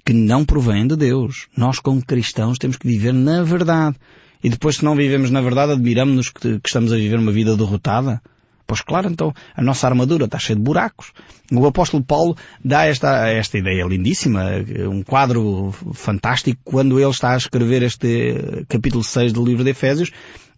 que 0.04 0.12
não 0.12 0.44
provêm 0.44 0.86
de 0.86 0.96
Deus. 0.96 1.46
Nós, 1.56 1.78
como 1.78 2.04
cristãos, 2.04 2.58
temos 2.58 2.76
que 2.76 2.86
viver 2.86 3.12
na 3.12 3.42
verdade. 3.42 3.96
E 4.42 4.50
depois, 4.50 4.76
se 4.76 4.84
não 4.84 4.94
vivemos 4.94 5.30
na 5.30 5.40
verdade, 5.40 5.72
admiramos-nos 5.72 6.30
que, 6.30 6.60
que 6.60 6.68
estamos 6.68 6.92
a 6.92 6.96
viver 6.96 7.18
uma 7.18 7.32
vida 7.32 7.56
derrotada. 7.56 8.20
Pois 8.66 8.80
claro, 8.80 9.08
então 9.08 9.32
a 9.54 9.62
nossa 9.62 9.86
armadura 9.86 10.24
está 10.24 10.38
cheia 10.38 10.56
de 10.56 10.62
buracos. 10.62 11.12
O 11.52 11.66
apóstolo 11.66 12.02
Paulo 12.02 12.36
dá 12.64 12.86
esta, 12.86 13.28
esta 13.28 13.58
ideia 13.58 13.84
lindíssima, 13.84 14.44
um 14.90 15.02
quadro 15.02 15.72
fantástico, 15.92 16.60
quando 16.64 16.98
ele 16.98 17.10
está 17.10 17.34
a 17.34 17.36
escrever 17.36 17.82
este 17.82 18.64
capítulo 18.68 19.04
6 19.04 19.32
do 19.32 19.44
livro 19.44 19.64
de 19.64 19.70
Efésios. 19.70 20.10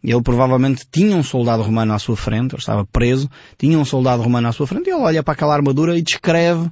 Ele 0.05 0.23
provavelmente 0.23 0.87
tinha 0.91 1.17
um 1.17 1.23
soldado 1.23 1.63
romano 1.63 1.93
à 1.93 1.99
sua 1.99 2.17
frente, 2.17 2.53
ele 2.53 2.61
estava 2.61 2.85
preso, 2.85 3.29
tinha 3.59 3.77
um 3.79 3.85
soldado 3.85 4.23
romano 4.23 4.47
à 4.47 4.53
sua 4.53 4.67
frente, 4.67 4.89
e 4.89 4.93
ele 4.93 5.03
olha 5.03 5.23
para 5.23 5.35
aquela 5.35 5.55
armadura 5.55 5.99
e 5.99 6.03
descreve 6.03 6.71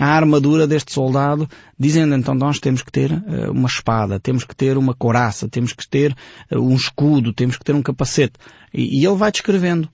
a 0.00 0.06
armadura 0.06 0.66
deste 0.66 0.94
soldado, 0.94 1.46
dizendo 1.78 2.14
então 2.14 2.34
nós 2.34 2.58
temos 2.58 2.80
que 2.80 2.90
ter 2.90 3.12
uh, 3.12 3.52
uma 3.52 3.68
espada, 3.68 4.18
temos 4.18 4.44
que 4.44 4.56
ter 4.56 4.78
uma 4.78 4.94
coraça, 4.94 5.46
temos 5.46 5.74
que 5.74 5.86
ter 5.86 6.16
uh, 6.50 6.58
um 6.58 6.74
escudo, 6.74 7.34
temos 7.34 7.58
que 7.58 7.64
ter 7.64 7.74
um 7.74 7.82
capacete. 7.82 8.32
E 8.72 9.04
ele 9.04 9.16
vai 9.16 9.30
descrevendo. 9.30 9.90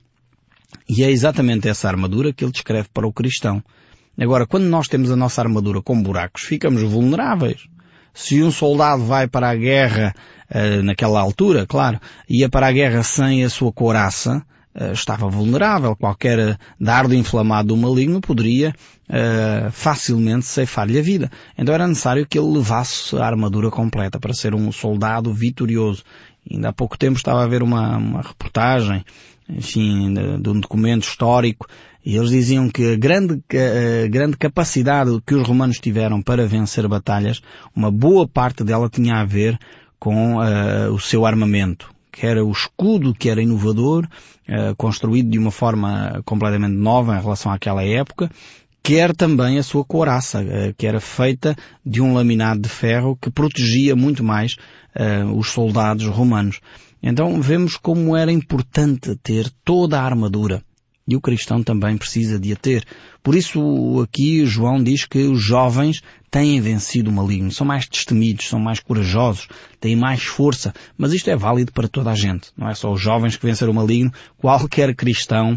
E 0.89 1.03
é 1.03 1.11
exatamente 1.11 1.69
essa 1.69 1.89
armadura 1.89 2.33
que 2.33 2.45
ele 2.45 2.53
descreve 2.53 2.89
para 2.93 3.07
o 3.07 3.13
cristão. 3.13 3.63
Agora, 4.19 4.47
quando 4.47 4.65
nós 4.65 4.89
temos 4.89 5.11
a 5.11 5.17
nossa 5.17 5.43
armadura 5.43 5.83
com 5.83 6.01
buracos, 6.01 6.43
ficamos 6.43 6.83
vulneráveis. 6.83 7.69
Se 8.15 8.43
um 8.43 8.51
soldado 8.51 9.05
vai 9.05 9.29
para 9.29 9.51
a 9.51 9.55
guerra 9.55 10.15
uh, 10.51 10.83
naquela 10.83 11.21
altura, 11.21 11.67
claro, 11.67 12.01
ia 12.29 12.49
para 12.49 12.69
a 12.69 12.73
guerra 12.73 13.03
sem 13.03 13.45
a 13.45 13.51
sua 13.51 13.71
couraça, 13.71 14.43
uh, 14.75 14.93
estava 14.93 15.29
vulnerável. 15.29 15.95
Qualquer 15.95 16.57
dardo 16.81 17.15
inflamado 17.15 17.69
do 17.69 17.77
maligno 17.77 18.23
poderia 18.23 18.75
uh, 19.11 19.71
facilmente 19.71 20.47
ceifar-lhe 20.47 20.99
a 20.99 21.03
vida. 21.03 21.31
Então 21.59 21.75
era 21.75 21.87
necessário 21.87 22.27
que 22.27 22.39
ele 22.39 22.57
levasse 22.57 23.15
a 23.17 23.27
armadura 23.27 23.71
completa 23.71 24.19
para 24.19 24.33
ser 24.33 24.55
um 24.55 24.73
soldado 24.73 25.35
vitorioso. 25.35 26.03
Ainda 26.51 26.71
há 26.71 26.73
pouco 26.73 26.97
tempo 26.97 27.19
estava 27.19 27.45
a 27.45 27.47
ver 27.47 27.63
uma, 27.63 27.99
uma 27.99 28.23
reportagem 28.23 29.05
enfim, 29.49 30.13
de, 30.13 30.39
de, 30.39 30.51
um 30.51 30.61
documento 30.61 31.05
histórico, 31.05 31.67
e 32.05 32.17
eles 32.17 32.31
diziam 32.31 32.69
que 32.69 32.93
a 32.93 32.97
grande, 32.97 33.43
a 34.05 34.07
grande 34.09 34.37
capacidade 34.37 35.11
que 35.27 35.35
os 35.35 35.47
romanos 35.47 35.79
tiveram 35.79 36.23
para 36.23 36.47
vencer 36.47 36.87
batalhas, 36.87 37.41
uma 37.75 37.91
boa 37.91 38.29
parte 38.29 38.63
dela 38.63 38.89
tinha 38.89 39.17
a 39.17 39.25
ver 39.25 39.59
com 39.99 40.37
uh, 40.37 40.93
o 40.93 41.01
seu 41.01 41.27
armamento, 41.27 41.91
que 42.13 42.27
era 42.27 42.45
o 42.45 42.53
escudo 42.53 43.15
que 43.15 43.29
era 43.29 43.43
inovador, 43.43 44.07
uh, 44.49 44.77
construído 44.77 45.31
de 45.31 45.39
uma 45.39 45.51
forma 45.51 46.23
completamente 46.25 46.77
nova 46.77 47.17
em 47.17 47.21
relação 47.21 47.51
àquela 47.51 47.83
época, 47.83 48.31
quer 48.83 49.15
também 49.15 49.59
a 49.59 49.65
sua 49.65 49.85
couraça, 49.85 50.45
que 50.79 50.87
era 50.87 51.01
feita 51.01 51.57
de 51.85 52.01
um 52.01 52.15
laminado 52.15 52.61
de 52.61 52.69
ferro 52.69 53.19
que 53.21 53.29
protegia 53.29 53.97
muito 53.97 54.23
mais 54.23 54.55
os 55.35 55.49
soldados 55.49 56.07
romanos. 56.07 56.61
Então 57.03 57.41
vemos 57.41 57.77
como 57.77 58.17
era 58.17 58.33
importante 58.33 59.17
ter 59.17 59.51
toda 59.65 60.01
a 60.01 60.05
armadura. 60.05 60.63
E 61.09 61.15
o 61.15 61.21
cristão 61.21 61.63
também 61.63 61.97
precisa 61.97 62.37
de 62.37 62.53
a 62.53 62.57
ter. 62.57 62.85
Por 63.23 63.37
isso 63.37 64.01
aqui 64.03 64.45
João 64.45 64.83
diz 64.83 65.05
que 65.05 65.21
os 65.21 65.41
jovens 65.41 66.03
têm 66.31 66.61
vencido 66.61 67.11
o 67.11 67.13
maligno, 67.13 67.53
são 67.53 67.65
mais 67.65 67.87
destemidos, 67.87 68.49
são 68.49 68.59
mais 68.59 68.81
corajosos, 68.81 69.47
têm 69.81 69.95
mais 69.95 70.25
força. 70.25 70.75
Mas 70.99 71.13
isto 71.13 71.31
é 71.31 71.37
válido 71.37 71.71
para 71.71 71.87
toda 71.87 72.11
a 72.11 72.17
gente. 72.17 72.49
Não 72.57 72.69
é 72.69 72.75
só 72.75 72.93
os 72.93 73.01
jovens 73.01 73.37
que 73.37 73.47
venceram 73.47 73.73
o 73.73 73.77
maligno. 73.77 74.13
Qualquer 74.37 74.97
cristão 74.97 75.57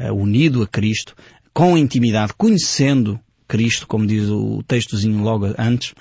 uh, 0.00 0.12
unido 0.12 0.62
a 0.62 0.66
Cristo, 0.66 1.14
com 1.52 1.78
intimidade, 1.78 2.34
conhecendo 2.36 3.20
Cristo, 3.46 3.86
como 3.86 4.04
diz 4.04 4.28
o 4.28 4.64
textozinho 4.66 5.22
logo 5.22 5.46
antes, 5.56 5.94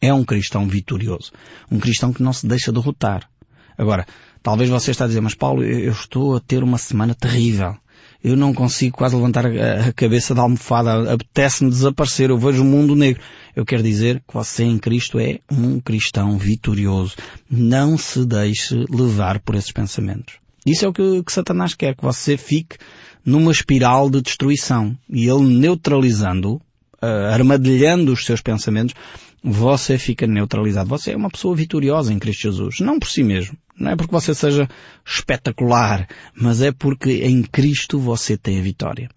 é 0.00 0.12
um 0.12 0.24
cristão 0.24 0.66
vitorioso. 0.66 1.30
Um 1.70 1.78
cristão 1.78 2.12
que 2.12 2.22
não 2.22 2.32
se 2.32 2.46
deixa 2.46 2.72
derrotar. 2.72 3.28
Agora, 3.78 4.04
talvez 4.42 4.68
você 4.68 4.90
está 4.90 5.04
a 5.04 5.06
dizer, 5.06 5.20
mas 5.20 5.34
Paulo, 5.34 5.62
eu 5.62 5.92
estou 5.92 6.36
a 6.36 6.40
ter 6.40 6.64
uma 6.64 6.76
semana 6.76 7.14
terrível. 7.14 7.76
Eu 8.22 8.36
não 8.36 8.52
consigo 8.52 8.96
quase 8.96 9.14
levantar 9.14 9.46
a 9.46 9.92
cabeça 9.92 10.34
da 10.34 10.42
almofada. 10.42 11.12
Apetece-me 11.12 11.70
desaparecer. 11.70 12.30
Eu 12.30 12.38
vejo 12.38 12.62
o 12.62 12.64
mundo 12.64 12.96
negro. 12.96 13.22
Eu 13.54 13.64
quero 13.64 13.82
dizer 13.82 14.20
que 14.26 14.34
você 14.34 14.64
em 14.64 14.76
Cristo 14.76 15.20
é 15.20 15.38
um 15.50 15.78
cristão 15.78 16.36
vitorioso. 16.36 17.14
Não 17.48 17.96
se 17.96 18.26
deixe 18.26 18.74
levar 18.90 19.38
por 19.38 19.54
esses 19.54 19.70
pensamentos. 19.70 20.34
Isso 20.66 20.84
é 20.84 20.88
o 20.88 20.92
que, 20.92 21.22
que 21.22 21.32
Satanás 21.32 21.74
quer, 21.74 21.94
que 21.94 22.02
você 22.02 22.36
fique 22.36 22.76
numa 23.24 23.52
espiral 23.52 24.10
de 24.10 24.20
destruição. 24.20 24.98
E 25.08 25.28
ele 25.28 25.56
neutralizando, 25.56 26.60
uh, 27.02 27.32
armadilhando 27.32 28.12
os 28.12 28.24
seus 28.24 28.40
pensamentos, 28.40 28.94
você 29.42 29.98
fica 29.98 30.26
neutralizado. 30.26 30.88
Você 30.88 31.12
é 31.12 31.16
uma 31.16 31.30
pessoa 31.30 31.54
vitoriosa 31.54 32.12
em 32.12 32.18
Cristo 32.18 32.42
Jesus. 32.42 32.80
Não 32.80 32.98
por 32.98 33.08
si 33.08 33.22
mesmo. 33.22 33.56
Não 33.78 33.92
é 33.92 33.96
porque 33.96 34.12
você 34.12 34.34
seja 34.34 34.68
espetacular, 35.06 36.08
mas 36.34 36.60
é 36.60 36.72
porque 36.72 37.24
em 37.24 37.42
Cristo 37.42 37.98
você 37.98 38.36
tem 38.36 38.58
a 38.58 38.62
vitória. 38.62 39.08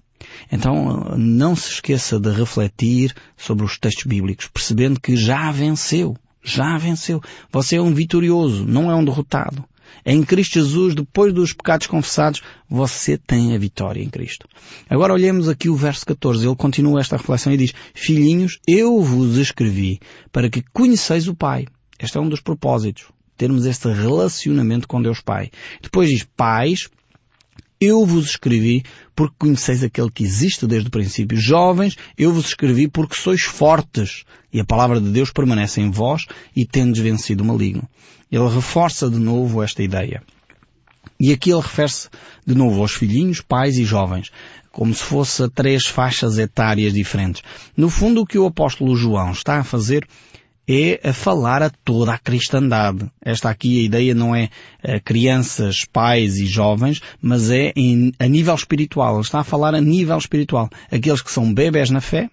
Então 0.51 1.15
não 1.17 1.55
se 1.55 1.71
esqueça 1.71 2.19
de 2.19 2.31
refletir 2.31 3.13
sobre 3.35 3.65
os 3.65 3.77
textos 3.77 4.05
bíblicos, 4.05 4.47
percebendo 4.47 4.99
que 4.99 5.15
já 5.15 5.51
venceu. 5.51 6.15
Já 6.43 6.77
venceu. 6.77 7.21
Você 7.51 7.75
é 7.77 7.81
um 7.81 7.93
vitorioso, 7.93 8.65
não 8.65 8.89
é 8.89 8.95
um 8.95 9.03
derrotado. 9.05 9.63
Em 10.05 10.23
Cristo 10.23 10.53
Jesus, 10.53 10.95
depois 10.95 11.33
dos 11.33 11.53
pecados 11.53 11.87
confessados, 11.87 12.41
você 12.69 13.17
tem 13.17 13.55
a 13.55 13.57
vitória 13.57 14.01
em 14.01 14.09
Cristo. 14.09 14.47
Agora 14.89 15.13
olhemos 15.13 15.47
aqui 15.47 15.69
o 15.69 15.75
verso 15.75 16.05
14. 16.05 16.45
Ele 16.45 16.55
continua 16.55 16.99
esta 16.99 17.17
reflexão 17.17 17.53
e 17.53 17.57
diz, 17.57 17.73
Filhinhos, 17.93 18.59
eu 18.67 19.01
vos 19.01 19.37
escrevi 19.37 19.99
para 20.31 20.49
que 20.49 20.63
conheceis 20.73 21.27
o 21.27 21.35
Pai. 21.35 21.65
Este 21.99 22.17
é 22.17 22.21
um 22.21 22.29
dos 22.29 22.41
propósitos. 22.41 23.05
Termos 23.37 23.65
este 23.65 23.87
relacionamento 23.87 24.87
com 24.87 25.01
Deus 25.01 25.21
Pai. 25.21 25.49
Depois 25.81 26.09
diz, 26.09 26.23
Pais, 26.35 26.89
eu 27.81 28.05
vos 28.05 28.27
escrevi 28.27 28.83
porque 29.15 29.35
conheceis 29.39 29.83
aquele 29.83 30.11
que 30.11 30.23
existe 30.23 30.67
desde 30.67 30.87
o 30.87 30.91
princípio. 30.91 31.35
Jovens, 31.35 31.97
eu 32.15 32.31
vos 32.31 32.45
escrevi 32.45 32.87
porque 32.87 33.15
sois 33.15 33.41
fortes 33.41 34.23
e 34.53 34.59
a 34.59 34.65
palavra 34.65 35.01
de 35.01 35.09
Deus 35.09 35.31
permanece 35.31 35.81
em 35.81 35.89
vós 35.89 36.27
e 36.55 36.63
tendes 36.63 37.01
vencido 37.01 37.43
o 37.43 37.47
maligno. 37.47 37.89
Ele 38.31 38.47
reforça 38.47 39.09
de 39.09 39.17
novo 39.17 39.63
esta 39.63 39.81
ideia. 39.81 40.21
E 41.19 41.33
aqui 41.33 41.51
ele 41.51 41.61
refere-se 41.61 42.07
de 42.45 42.53
novo 42.53 42.81
aos 42.81 42.91
filhinhos, 42.91 43.41
pais 43.41 43.77
e 43.77 43.83
jovens, 43.83 44.31
como 44.71 44.93
se 44.93 45.03
fosse 45.03 45.49
três 45.49 45.87
faixas 45.87 46.37
etárias 46.37 46.93
diferentes. 46.93 47.41
No 47.75 47.89
fundo, 47.89 48.21
o 48.21 48.25
que 48.25 48.37
o 48.37 48.45
apóstolo 48.45 48.95
João 48.95 49.31
está 49.31 49.57
a 49.57 49.63
fazer 49.63 50.07
é 50.71 51.09
a 51.09 51.11
falar 51.11 51.61
a 51.61 51.69
toda 51.69 52.13
a 52.13 52.17
cristandade. 52.17 53.05
Esta 53.21 53.49
aqui 53.49 53.81
a 53.81 53.83
ideia 53.83 54.15
não 54.15 54.33
é 54.33 54.49
a 54.81 54.99
crianças, 54.99 55.83
pais 55.91 56.37
e 56.37 56.45
jovens, 56.45 57.01
mas 57.21 57.49
é 57.49 57.73
em, 57.75 58.13
a 58.17 58.27
nível 58.27 58.55
espiritual. 58.55 59.15
Ele 59.15 59.21
está 59.21 59.41
a 59.41 59.43
falar 59.43 59.75
a 59.75 59.81
nível 59.81 60.17
espiritual. 60.17 60.69
Aqueles 60.89 61.21
que 61.21 61.31
são 61.31 61.53
bebés 61.53 61.89
na 61.89 61.99
fé, 61.99 62.29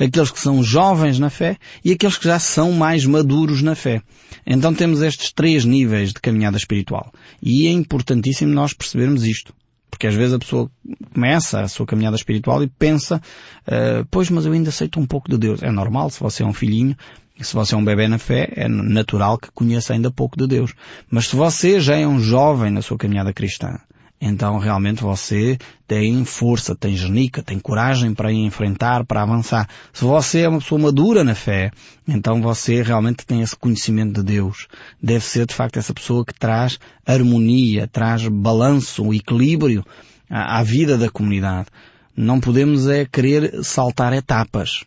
aqueles 0.00 0.30
que 0.32 0.40
são 0.40 0.64
jovens 0.64 1.20
na 1.20 1.30
fé 1.30 1.56
e 1.84 1.92
aqueles 1.92 2.18
que 2.18 2.24
já 2.24 2.40
são 2.40 2.72
mais 2.72 3.06
maduros 3.06 3.62
na 3.62 3.76
fé. 3.76 4.02
Então 4.44 4.74
temos 4.74 5.00
estes 5.00 5.32
três 5.32 5.64
níveis 5.64 6.12
de 6.12 6.20
caminhada 6.20 6.56
espiritual. 6.56 7.12
E 7.40 7.68
é 7.68 7.70
importantíssimo 7.70 8.52
nós 8.52 8.72
percebermos 8.72 9.24
isto. 9.24 9.54
Porque 9.88 10.08
às 10.08 10.14
vezes 10.14 10.34
a 10.34 10.38
pessoa 10.38 10.70
começa 11.14 11.60
a 11.60 11.68
sua 11.68 11.86
caminhada 11.86 12.16
espiritual 12.16 12.62
e 12.62 12.66
pensa, 12.66 13.22
uh, 13.66 14.06
pois 14.10 14.28
mas 14.28 14.44
eu 14.44 14.52
ainda 14.52 14.68
aceito 14.68 15.00
um 15.00 15.06
pouco 15.06 15.30
de 15.30 15.38
Deus. 15.38 15.62
É 15.62 15.70
normal, 15.70 16.10
se 16.10 16.20
você 16.20 16.42
é 16.42 16.46
um 16.46 16.52
filhinho, 16.52 16.96
se 17.44 17.54
você 17.54 17.74
é 17.74 17.78
um 17.78 17.84
bebê 17.84 18.08
na 18.08 18.18
fé, 18.18 18.48
é 18.56 18.68
natural 18.68 19.38
que 19.38 19.50
conheça 19.52 19.92
ainda 19.92 20.10
pouco 20.10 20.36
de 20.36 20.46
Deus. 20.46 20.72
Mas 21.10 21.28
se 21.28 21.36
você 21.36 21.78
já 21.80 21.96
é 21.96 22.06
um 22.06 22.18
jovem 22.18 22.70
na 22.70 22.80
sua 22.80 22.96
caminhada 22.96 23.32
cristã, 23.32 23.78
então 24.20 24.58
realmente 24.58 25.02
você 25.02 25.58
tem 25.86 26.24
força, 26.24 26.74
tem 26.74 26.96
genica, 26.96 27.42
tem 27.42 27.58
coragem 27.58 28.14
para 28.14 28.32
enfrentar, 28.32 29.04
para 29.04 29.22
avançar. 29.22 29.68
Se 29.92 30.04
você 30.04 30.40
é 30.40 30.48
uma 30.48 30.58
pessoa 30.58 30.80
madura 30.80 31.22
na 31.22 31.34
fé, 31.34 31.70
então 32.08 32.40
você 32.40 32.82
realmente 32.82 33.26
tem 33.26 33.42
esse 33.42 33.54
conhecimento 33.54 34.14
de 34.14 34.22
Deus. 34.22 34.66
Deve 35.02 35.24
ser 35.24 35.46
de 35.46 35.54
facto 35.54 35.78
essa 35.78 35.92
pessoa 35.92 36.24
que 36.24 36.34
traz 36.34 36.78
harmonia, 37.04 37.86
traz 37.86 38.26
balanço, 38.26 39.12
equilíbrio 39.12 39.84
à, 40.30 40.60
à 40.60 40.62
vida 40.62 40.96
da 40.96 41.10
comunidade. 41.10 41.68
Não 42.16 42.40
podemos 42.40 42.88
é 42.88 43.04
querer 43.04 43.62
saltar 43.62 44.14
etapas 44.14 44.86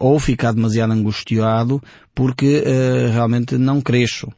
ou 0.00 0.18
ficar 0.18 0.52
demasiado 0.52 0.92
angustiado 0.92 1.82
porque 2.14 2.64
uh, 2.64 3.12
realmente 3.12 3.58
não 3.58 3.80
cresço. 3.80 4.28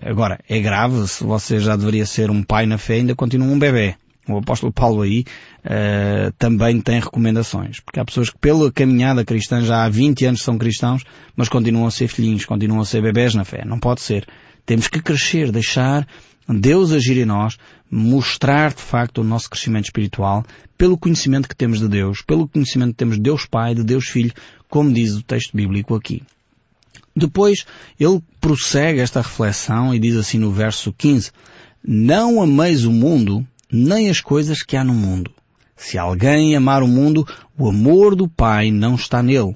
Agora, 0.00 0.38
é 0.48 0.60
grave 0.60 1.08
se 1.08 1.24
você 1.24 1.58
já 1.58 1.76
deveria 1.76 2.04
ser 2.04 2.30
um 2.30 2.42
pai 2.42 2.66
na 2.66 2.76
fé 2.76 2.96
e 2.96 3.00
ainda 3.00 3.14
continua 3.14 3.48
um 3.48 3.58
bebê. 3.58 3.96
O 4.28 4.36
apóstolo 4.38 4.72
Paulo 4.72 5.02
aí 5.02 5.24
uh, 5.64 6.30
também 6.38 6.80
tem 6.80 7.00
recomendações, 7.00 7.80
porque 7.80 7.98
há 7.98 8.04
pessoas 8.04 8.30
que 8.30 8.38
pela 8.38 8.70
caminhada 8.70 9.24
cristã 9.24 9.62
já 9.62 9.84
há 9.84 9.88
20 9.88 10.26
anos 10.26 10.42
são 10.42 10.56
cristãos, 10.56 11.02
mas 11.34 11.48
continuam 11.48 11.86
a 11.86 11.90
ser 11.90 12.06
filhinhos, 12.06 12.44
continuam 12.44 12.80
a 12.80 12.84
ser 12.84 13.02
bebés 13.02 13.34
na 13.34 13.44
fé. 13.44 13.64
Não 13.64 13.80
pode 13.80 14.00
ser. 14.00 14.26
Temos 14.64 14.86
que 14.86 15.00
crescer, 15.02 15.50
deixar 15.50 16.06
Deus 16.48 16.92
agir 16.92 17.18
em 17.18 17.24
nós, 17.24 17.56
mostrar 17.90 18.72
de 18.72 18.82
facto 18.82 19.18
o 19.18 19.24
nosso 19.24 19.50
crescimento 19.50 19.84
espiritual 19.84 20.44
pelo 20.76 20.98
conhecimento 20.98 21.48
que 21.48 21.56
temos 21.56 21.78
de 21.78 21.88
Deus, 21.88 22.22
pelo 22.22 22.48
conhecimento 22.48 22.90
que 22.90 22.96
temos 22.96 23.16
de 23.16 23.22
Deus 23.22 23.46
Pai, 23.46 23.74
de 23.74 23.84
Deus 23.84 24.06
Filho, 24.08 24.32
como 24.72 24.90
diz 24.90 25.14
o 25.14 25.22
texto 25.22 25.54
bíblico 25.54 25.94
aqui. 25.94 26.22
Depois, 27.14 27.66
ele 28.00 28.22
prossegue 28.40 29.00
esta 29.00 29.20
reflexão 29.20 29.94
e 29.94 29.98
diz 29.98 30.16
assim 30.16 30.38
no 30.38 30.50
verso 30.50 30.90
15, 30.94 31.30
Não 31.86 32.42
ameis 32.42 32.86
o 32.86 32.90
mundo, 32.90 33.46
nem 33.70 34.08
as 34.08 34.22
coisas 34.22 34.62
que 34.62 34.74
há 34.74 34.82
no 34.82 34.94
mundo. 34.94 35.30
Se 35.76 35.98
alguém 35.98 36.56
amar 36.56 36.82
o 36.82 36.88
mundo, 36.88 37.28
o 37.58 37.68
amor 37.68 38.16
do 38.16 38.26
Pai 38.26 38.70
não 38.70 38.94
está 38.94 39.22
nele. 39.22 39.54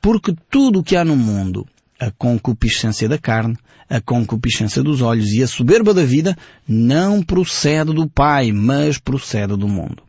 Porque 0.00 0.34
tudo 0.50 0.78
o 0.78 0.82
que 0.82 0.96
há 0.96 1.04
no 1.04 1.14
mundo, 1.14 1.66
a 2.00 2.10
concupiscência 2.10 3.06
da 3.06 3.18
carne, 3.18 3.58
a 3.86 4.00
concupiscência 4.00 4.82
dos 4.82 5.02
olhos 5.02 5.30
e 5.34 5.42
a 5.42 5.46
soberba 5.46 5.92
da 5.92 6.04
vida, 6.04 6.34
não 6.66 7.22
procede 7.22 7.92
do 7.92 8.08
Pai, 8.08 8.50
mas 8.50 8.96
procede 8.96 9.58
do 9.58 9.68
mundo. 9.68 10.02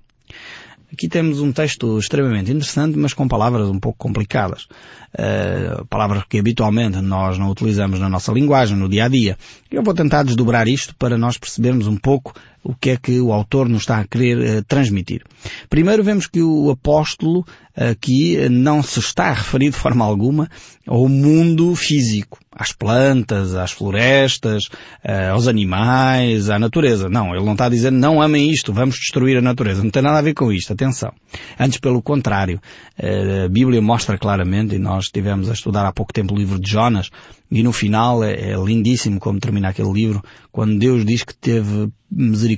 Aqui 0.96 1.10
temos 1.10 1.42
um 1.42 1.52
texto 1.52 2.00
extremamente 2.00 2.50
interessante, 2.50 2.98
mas 2.98 3.14
com 3.14 3.28
palavras 3.28 3.68
um 3.68 3.78
pouco 3.78 3.98
complicadas. 3.98 4.66
Uh, 5.14 5.84
palavras 5.88 6.24
que 6.30 6.40
habitualmente 6.40 7.02
nós 7.02 7.38
não 7.38 7.50
utilizamos 7.50 8.00
na 8.00 8.08
nossa 8.08 8.32
linguagem, 8.32 8.78
no 8.78 8.88
dia 8.88 9.04
a 9.04 9.08
dia. 9.10 9.38
Eu 9.70 9.84
vou 9.84 9.94
tentar 9.94 10.24
desdobrar 10.24 10.70
isto 10.70 10.96
para 10.96 11.18
nós 11.18 11.38
percebermos 11.38 11.86
um 11.86 11.98
pouco 11.98 12.34
o 12.66 12.74
que 12.76 12.90
é 12.90 12.98
que 12.98 13.20
o 13.22 13.32
autor 13.32 13.70
nos 13.70 13.84
está 13.84 14.00
a 14.00 14.08
querer 14.08 14.38
uh, 14.38 14.64
transmitir. 14.64 15.22
Primeiro 15.70 16.04
vemos 16.04 16.26
que 16.26 16.42
o 16.42 16.72
apóstolo 16.72 17.46
aqui 17.76 18.50
não 18.50 18.82
se 18.82 19.00
está 19.00 19.26
a 19.26 19.34
referir 19.34 19.70
de 19.70 19.78
forma 19.78 20.04
alguma 20.04 20.50
ao 20.88 21.08
mundo 21.10 21.76
físico, 21.76 22.40
às 22.52 22.72
plantas, 22.72 23.54
às 23.54 23.72
florestas, 23.72 24.64
uh, 25.04 25.32
aos 25.34 25.48
animais, 25.48 26.50
à 26.50 26.58
natureza. 26.58 27.08
Não, 27.08 27.36
ele 27.36 27.46
não 27.46 27.54
está 27.54 27.70
dizer 27.70 27.92
não 27.92 28.20
amem 28.20 28.50
isto, 28.50 28.74
vamos 28.74 28.96
destruir 28.96 29.38
a 29.38 29.42
natureza. 29.42 29.84
Não 29.84 29.92
tem 29.92 30.02
nada 30.02 30.18
a 30.18 30.24
ver 30.24 30.34
com 30.34 30.52
isto, 30.52 30.74
atenção. 30.74 31.14
Antes 31.60 31.80
pelo 31.80 32.02
contrário, 32.02 32.60
a 32.98 33.48
Bíblia 33.48 33.82
mostra 33.82 34.18
claramente, 34.18 34.76
e 34.76 34.80
nós 34.80 35.06
estivemos 35.06 35.50
a 35.50 35.54
estudar 35.54 35.86
há 35.86 35.92
pouco 35.92 36.14
tempo 36.14 36.34
o 36.34 36.38
livro 36.38 36.60
de 36.60 36.70
Jonas, 36.70 37.10
e 37.52 37.62
no 37.62 37.72
final 37.72 38.24
é, 38.24 38.52
é 38.52 38.56
lindíssimo 38.56 39.20
como 39.20 39.40
termina 39.40 39.70
aquele 39.70 39.92
livro, 39.92 40.24
quando 40.52 40.80
Deus 40.80 41.06
diz 41.06 41.24
que 41.24 41.36
teve 41.36 41.90
misericórdia 42.10 42.55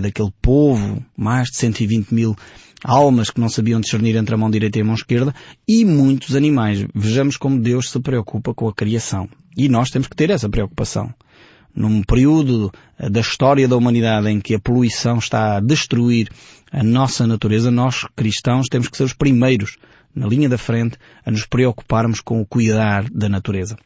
daquele 0.00 0.32
povo, 0.40 1.04
mais 1.16 1.48
de 1.48 1.56
120 1.56 2.12
mil 2.12 2.36
almas 2.84 3.30
que 3.30 3.40
não 3.40 3.48
sabiam 3.48 3.80
discernir 3.80 4.16
entre 4.16 4.34
a 4.34 4.38
mão 4.38 4.50
direita 4.50 4.78
e 4.78 4.82
a 4.82 4.84
mão 4.84 4.94
esquerda, 4.94 5.34
e 5.66 5.84
muitos 5.84 6.36
animais. 6.36 6.86
Vejamos 6.94 7.36
como 7.36 7.58
Deus 7.58 7.90
se 7.90 8.00
preocupa 8.00 8.54
com 8.54 8.68
a 8.68 8.74
criação. 8.74 9.28
E 9.56 9.68
nós 9.68 9.90
temos 9.90 10.06
que 10.08 10.16
ter 10.16 10.30
essa 10.30 10.48
preocupação. 10.48 11.12
Num 11.74 12.02
período 12.02 12.72
da 12.98 13.20
história 13.20 13.68
da 13.68 13.76
humanidade 13.76 14.28
em 14.28 14.40
que 14.40 14.54
a 14.54 14.60
poluição 14.60 15.18
está 15.18 15.56
a 15.56 15.60
destruir 15.60 16.28
a 16.70 16.82
nossa 16.82 17.26
natureza, 17.26 17.70
nós 17.70 18.06
cristãos 18.14 18.66
temos 18.70 18.88
que 18.88 18.96
ser 18.96 19.04
os 19.04 19.12
primeiros 19.12 19.76
na 20.14 20.26
linha 20.26 20.48
da 20.48 20.56
frente 20.56 20.96
a 21.24 21.30
nos 21.30 21.44
preocuparmos 21.44 22.20
com 22.20 22.40
o 22.40 22.46
cuidar 22.46 23.04
da 23.10 23.28
natureza. 23.28 23.76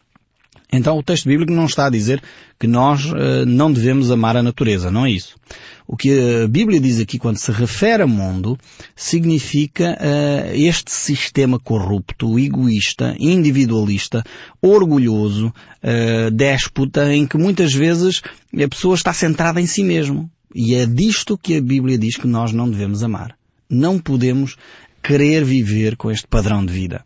Então 0.72 0.96
o 0.96 1.02
texto 1.02 1.28
bíblico 1.28 1.52
não 1.52 1.66
está 1.66 1.86
a 1.86 1.90
dizer 1.90 2.22
que 2.58 2.66
nós 2.66 3.04
uh, 3.06 3.44
não 3.46 3.72
devemos 3.72 4.10
amar 4.10 4.36
a 4.36 4.42
natureza, 4.42 4.90
não 4.90 5.04
é 5.04 5.10
isso. 5.10 5.36
O 5.86 5.96
que 5.96 6.44
a 6.44 6.46
Bíblia 6.46 6.80
diz 6.80 7.00
aqui 7.00 7.18
quando 7.18 7.38
se 7.38 7.50
refere 7.50 8.04
a 8.04 8.06
mundo 8.06 8.56
significa 8.94 9.98
uh, 9.98 10.54
este 10.54 10.92
sistema 10.92 11.58
corrupto, 11.58 12.38
egoísta, 12.38 13.16
individualista, 13.18 14.22
orgulhoso, 14.62 15.48
uh, 15.48 16.30
déspota, 16.30 17.12
em 17.12 17.26
que 17.26 17.36
muitas 17.36 17.72
vezes 17.72 18.22
a 18.54 18.68
pessoa 18.68 18.94
está 18.94 19.12
centrada 19.12 19.60
em 19.60 19.66
si 19.66 19.82
mesmo. 19.82 20.30
E 20.54 20.74
é 20.74 20.86
disto 20.86 21.36
que 21.36 21.56
a 21.56 21.60
Bíblia 21.60 21.98
diz 21.98 22.16
que 22.16 22.26
nós 22.26 22.52
não 22.52 22.70
devemos 22.70 23.02
amar. 23.02 23.36
Não 23.68 23.98
podemos 23.98 24.56
querer 25.02 25.44
viver 25.44 25.96
com 25.96 26.10
este 26.10 26.26
padrão 26.28 26.64
de 26.64 26.72
vida 26.72 27.04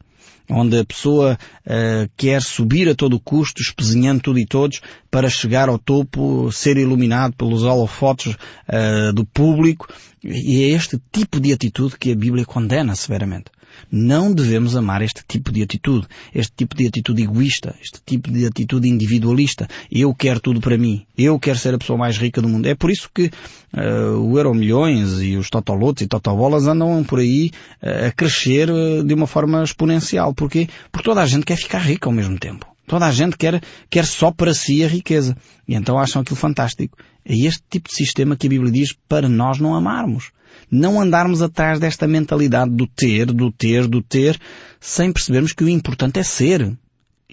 onde 0.50 0.78
a 0.78 0.84
pessoa 0.84 1.38
uh, 1.66 2.10
quer 2.16 2.42
subir 2.42 2.88
a 2.88 2.94
todo 2.94 3.20
custo, 3.20 3.62
espezinhando 3.62 4.22
tudo 4.22 4.38
e 4.38 4.46
todos, 4.46 4.80
para 5.10 5.30
chegar 5.30 5.68
ao 5.68 5.78
topo, 5.78 6.50
ser 6.52 6.76
iluminado 6.76 7.34
pelos 7.34 7.62
holofotes 7.62 8.34
uh, 8.34 9.12
do 9.14 9.24
público. 9.24 9.88
E 10.22 10.64
é 10.64 10.68
este 10.68 11.00
tipo 11.12 11.40
de 11.40 11.52
atitude 11.52 11.96
que 11.98 12.12
a 12.12 12.16
Bíblia 12.16 12.44
condena 12.44 12.94
severamente. 12.94 13.50
Não 13.90 14.32
devemos 14.32 14.76
amar 14.76 15.02
este 15.02 15.22
tipo 15.26 15.52
de 15.52 15.62
atitude, 15.62 16.06
este 16.34 16.52
tipo 16.56 16.74
de 16.74 16.86
atitude 16.86 17.22
egoísta, 17.22 17.74
este 17.80 18.00
tipo 18.04 18.30
de 18.30 18.46
atitude 18.46 18.88
individualista. 18.88 19.68
Eu 19.90 20.14
quero 20.14 20.40
tudo 20.40 20.60
para 20.60 20.76
mim. 20.78 21.06
Eu 21.16 21.38
quero 21.38 21.58
ser 21.58 21.74
a 21.74 21.78
pessoa 21.78 21.98
mais 21.98 22.16
rica 22.18 22.40
do 22.40 22.48
mundo. 22.48 22.66
É 22.66 22.74
por 22.74 22.90
isso 22.90 23.10
que 23.14 23.30
uh, 23.72 24.18
o 24.18 24.38
Euro 24.38 24.54
Milhões 24.54 25.20
e 25.20 25.36
os 25.36 25.50
Totolotes 25.50 26.02
e 26.02 26.08
Totobolas 26.08 26.66
andam 26.66 27.04
por 27.04 27.18
aí 27.18 27.50
uh, 27.82 28.08
a 28.08 28.10
crescer 28.10 28.70
uh, 28.70 29.04
de 29.04 29.14
uma 29.14 29.26
forma 29.26 29.62
exponencial. 29.62 30.34
Porquê? 30.34 30.68
Porque 30.90 31.04
toda 31.04 31.22
a 31.22 31.26
gente 31.26 31.44
quer 31.44 31.56
ficar 31.56 31.78
rica 31.78 32.08
ao 32.08 32.12
mesmo 32.12 32.38
tempo. 32.38 32.66
Toda 32.86 33.06
a 33.06 33.12
gente 33.12 33.36
quer, 33.36 33.62
quer 33.88 34.04
só 34.04 34.30
para 34.30 34.52
si 34.52 34.84
a 34.84 34.88
riqueza. 34.88 35.36
E 35.66 35.74
então 35.74 35.98
acham 35.98 36.20
aquilo 36.20 36.36
fantástico. 36.36 36.98
É 37.24 37.34
este 37.34 37.62
tipo 37.70 37.88
de 37.88 37.94
sistema 37.94 38.36
que 38.36 38.46
a 38.46 38.50
Bíblia 38.50 38.70
diz 38.70 38.94
para 39.08 39.28
nós 39.28 39.58
não 39.58 39.74
amarmos. 39.74 40.30
Não 40.70 41.00
andarmos 41.00 41.42
atrás 41.42 41.78
desta 41.78 42.06
mentalidade 42.06 42.70
do 42.70 42.86
ter, 42.86 43.26
do 43.26 43.52
ter, 43.52 43.86
do 43.86 44.02
ter, 44.02 44.38
sem 44.80 45.12
percebermos 45.12 45.52
que 45.52 45.64
o 45.64 45.68
importante 45.68 46.18
é 46.18 46.22
ser. 46.22 46.76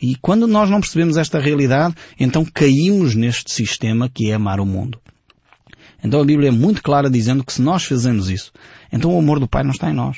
E 0.01 0.15
quando 0.15 0.47
nós 0.47 0.69
não 0.69 0.79
percebemos 0.79 1.17
esta 1.17 1.39
realidade, 1.39 1.95
então 2.19 2.45
caímos 2.45 3.15
neste 3.15 3.51
sistema 3.51 4.09
que 4.09 4.31
é 4.31 4.33
amar 4.33 4.59
o 4.59 4.65
mundo. 4.65 4.99
Então 6.03 6.19
a 6.19 6.25
Bíblia 6.25 6.49
é 6.49 6.51
muito 6.51 6.81
clara 6.81 7.09
dizendo 7.09 7.43
que 7.43 7.53
se 7.53 7.61
nós 7.61 7.83
fazemos 7.83 8.29
isso, 8.29 8.51
então 8.91 9.13
o 9.13 9.19
amor 9.19 9.39
do 9.39 9.47
Pai 9.47 9.63
não 9.63 9.71
está 9.71 9.89
em 9.89 9.93
nós. 9.93 10.17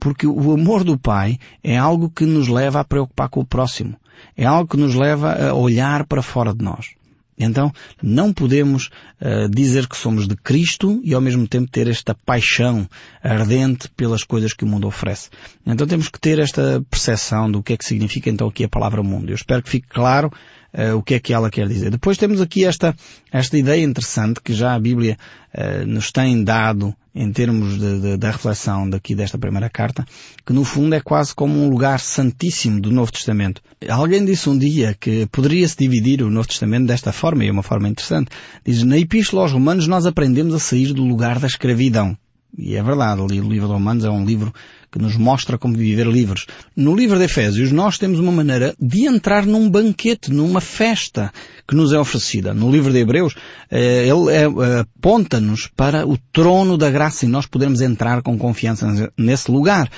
Porque 0.00 0.26
o 0.26 0.52
amor 0.52 0.82
do 0.82 0.98
Pai 0.98 1.38
é 1.62 1.76
algo 1.76 2.10
que 2.10 2.24
nos 2.24 2.48
leva 2.48 2.80
a 2.80 2.84
preocupar 2.84 3.28
com 3.28 3.40
o 3.40 3.46
próximo. 3.46 3.96
É 4.36 4.44
algo 4.44 4.68
que 4.68 4.76
nos 4.76 4.94
leva 4.94 5.50
a 5.50 5.54
olhar 5.54 6.06
para 6.06 6.22
fora 6.22 6.52
de 6.54 6.64
nós. 6.64 6.94
Então, 7.38 7.72
não 8.02 8.32
podemos 8.32 8.90
uh, 9.20 9.48
dizer 9.48 9.86
que 9.86 9.96
somos 9.96 10.28
de 10.28 10.36
Cristo 10.36 11.00
e 11.02 11.14
ao 11.14 11.20
mesmo 11.20 11.48
tempo 11.48 11.70
ter 11.70 11.88
esta 11.88 12.14
paixão 12.14 12.88
ardente 13.22 13.88
pelas 13.90 14.22
coisas 14.22 14.52
que 14.52 14.64
o 14.64 14.66
mundo 14.66 14.86
oferece. 14.86 15.30
Então 15.66 15.86
temos 15.86 16.08
que 16.08 16.20
ter 16.20 16.38
esta 16.38 16.84
percepção 16.90 17.50
do 17.50 17.62
que 17.62 17.72
é 17.72 17.76
que 17.76 17.84
significa 17.84 18.28
então 18.28 18.48
aqui 18.48 18.64
a 18.64 18.68
palavra 18.68 19.02
mundo. 19.02 19.30
Eu 19.30 19.34
espero 19.34 19.62
que 19.62 19.70
fique 19.70 19.88
claro 19.88 20.30
uh, 20.74 20.96
o 20.96 21.02
que 21.02 21.14
é 21.14 21.20
que 21.20 21.32
ela 21.32 21.50
quer 21.50 21.68
dizer. 21.68 21.90
Depois 21.90 22.16
temos 22.16 22.40
aqui 22.40 22.64
esta, 22.64 22.94
esta 23.30 23.56
ideia 23.56 23.82
interessante 23.82 24.40
que 24.42 24.52
já 24.52 24.74
a 24.74 24.78
Bíblia 24.78 25.16
uh, 25.54 25.86
nos 25.86 26.10
tem 26.10 26.42
dado 26.42 26.94
em 27.14 27.30
termos 27.30 27.78
de, 27.78 28.00
de, 28.00 28.16
da 28.16 28.30
reflexão 28.30 28.88
daqui 28.88 29.14
desta 29.14 29.38
primeira 29.38 29.68
carta, 29.68 30.04
que 30.46 30.52
no 30.52 30.64
fundo 30.64 30.94
é 30.94 31.00
quase 31.00 31.34
como 31.34 31.62
um 31.62 31.68
lugar 31.68 32.00
santíssimo 32.00 32.80
do 32.80 32.90
Novo 32.90 33.12
Testamento. 33.12 33.60
Alguém 33.88 34.24
disse 34.24 34.48
um 34.48 34.56
dia 34.56 34.96
que 34.98 35.26
poderia-se 35.26 35.76
dividir 35.76 36.22
o 36.22 36.30
Novo 36.30 36.48
Testamento 36.48 36.86
desta 36.86 37.12
forma, 37.12 37.44
e 37.44 37.48
é 37.48 37.52
uma 37.52 37.62
forma 37.62 37.88
interessante. 37.88 38.30
Diz, 38.64 38.82
na 38.82 38.98
Epístola 38.98 39.42
aos 39.42 39.52
Romanos 39.52 39.86
nós 39.86 40.06
aprendemos 40.06 40.54
a 40.54 40.58
sair 40.58 40.94
do 40.94 41.04
lugar 41.04 41.38
da 41.38 41.46
escravidão. 41.46 42.16
E 42.56 42.76
é 42.76 42.82
verdade, 42.82 43.20
o 43.20 43.26
livro 43.26 43.66
de 43.66 43.72
Romanos 43.72 44.04
é 44.04 44.10
um 44.10 44.24
livro 44.24 44.52
que 44.92 44.98
nos 44.98 45.16
mostra 45.16 45.56
como 45.56 45.74
viver 45.74 46.06
livres. 46.06 46.44
No 46.76 46.94
livro 46.94 47.18
de 47.18 47.24
Efésios 47.24 47.72
nós 47.72 47.96
temos 47.96 48.20
uma 48.20 48.30
maneira 48.30 48.74
de 48.78 49.06
entrar 49.06 49.46
num 49.46 49.68
banquete, 49.68 50.30
numa 50.30 50.60
festa 50.60 51.32
que 51.66 51.74
nos 51.74 51.92
é 51.92 51.98
oferecida. 51.98 52.52
No 52.52 52.70
livro 52.70 52.92
de 52.92 52.98
Hebreus 52.98 53.34
eh, 53.70 54.06
ele 54.06 54.30
eh, 54.30 54.80
aponta-nos 54.80 55.66
para 55.66 56.06
o 56.06 56.18
trono 56.30 56.76
da 56.76 56.90
graça 56.90 57.24
e 57.24 57.28
nós 57.28 57.46
podemos 57.46 57.80
entrar 57.80 58.20
com 58.22 58.36
confiança 58.36 59.10
nesse 59.16 59.50
lugar. 59.50 59.90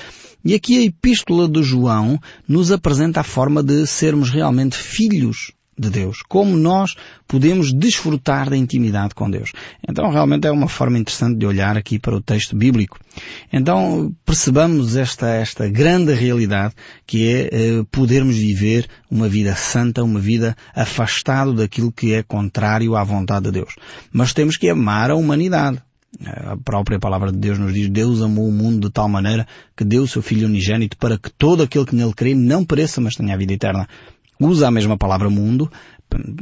E 0.45 0.53
aqui 0.53 0.77
a 0.77 0.83
epístola 0.83 1.49
de 1.49 1.61
João 1.61 2.19
nos 2.47 2.71
apresenta 2.71 3.19
a 3.19 3.23
forma 3.23 3.61
de 3.61 3.85
sermos 3.85 4.29
realmente 4.29 4.77
filhos 4.77 5.51
de 5.77 5.89
Deus, 5.89 6.19
como 6.27 6.55
nós 6.55 6.95
podemos 7.27 7.73
desfrutar 7.73 8.49
da 8.49 8.55
intimidade 8.55 9.13
com 9.13 9.29
Deus. 9.29 9.51
Então 9.87 10.09
realmente 10.09 10.47
é 10.47 10.51
uma 10.51 10.67
forma 10.67 10.97
interessante 10.97 11.37
de 11.37 11.45
olhar 11.45 11.77
aqui 11.77 11.99
para 11.99 12.15
o 12.15 12.21
texto 12.21 12.55
bíblico. 12.55 12.97
Então 13.51 14.13
percebamos 14.25 14.95
esta, 14.95 15.27
esta 15.27 15.67
grande 15.67 16.13
realidade 16.13 16.73
que 17.05 17.27
é 17.27 17.49
eh, 17.51 17.83
podermos 17.91 18.37
viver 18.37 18.87
uma 19.11 19.27
vida 19.27 19.55
santa, 19.55 20.03
uma 20.03 20.19
vida 20.19 20.55
afastado 20.73 21.53
daquilo 21.53 21.91
que 21.91 22.13
é 22.13 22.23
contrário 22.23 22.95
à 22.95 23.03
vontade 23.03 23.45
de 23.45 23.51
Deus. 23.51 23.75
Mas 24.11 24.33
temos 24.33 24.57
que 24.57 24.69
amar 24.69 25.11
a 25.11 25.15
humanidade. 25.15 25.81
A 26.23 26.55
própria 26.55 26.97
palavra 26.97 27.29
de 27.31 27.37
Deus 27.37 27.59
nos 27.59 27.73
diz, 27.73 27.89
Deus 27.89 28.21
amou 28.21 28.47
o 28.47 28.51
mundo 28.51 28.87
de 28.87 28.93
tal 28.93 29.09
maneira 29.09 29.45
que 29.75 29.83
deu 29.83 30.03
o 30.03 30.07
seu 30.07 30.21
Filho 30.21 30.47
unigênito 30.47 30.95
para 30.97 31.17
que 31.17 31.29
todo 31.29 31.63
aquele 31.63 31.85
que 31.85 31.95
nele 31.95 32.13
crê 32.13 32.33
não 32.33 32.63
pereça, 32.63 33.01
mas 33.01 33.15
tenha 33.15 33.33
a 33.33 33.37
vida 33.37 33.53
eterna 33.53 33.87
usa 34.39 34.67
a 34.67 34.71
mesma 34.71 34.97
palavra 34.97 35.29
mundo, 35.29 35.71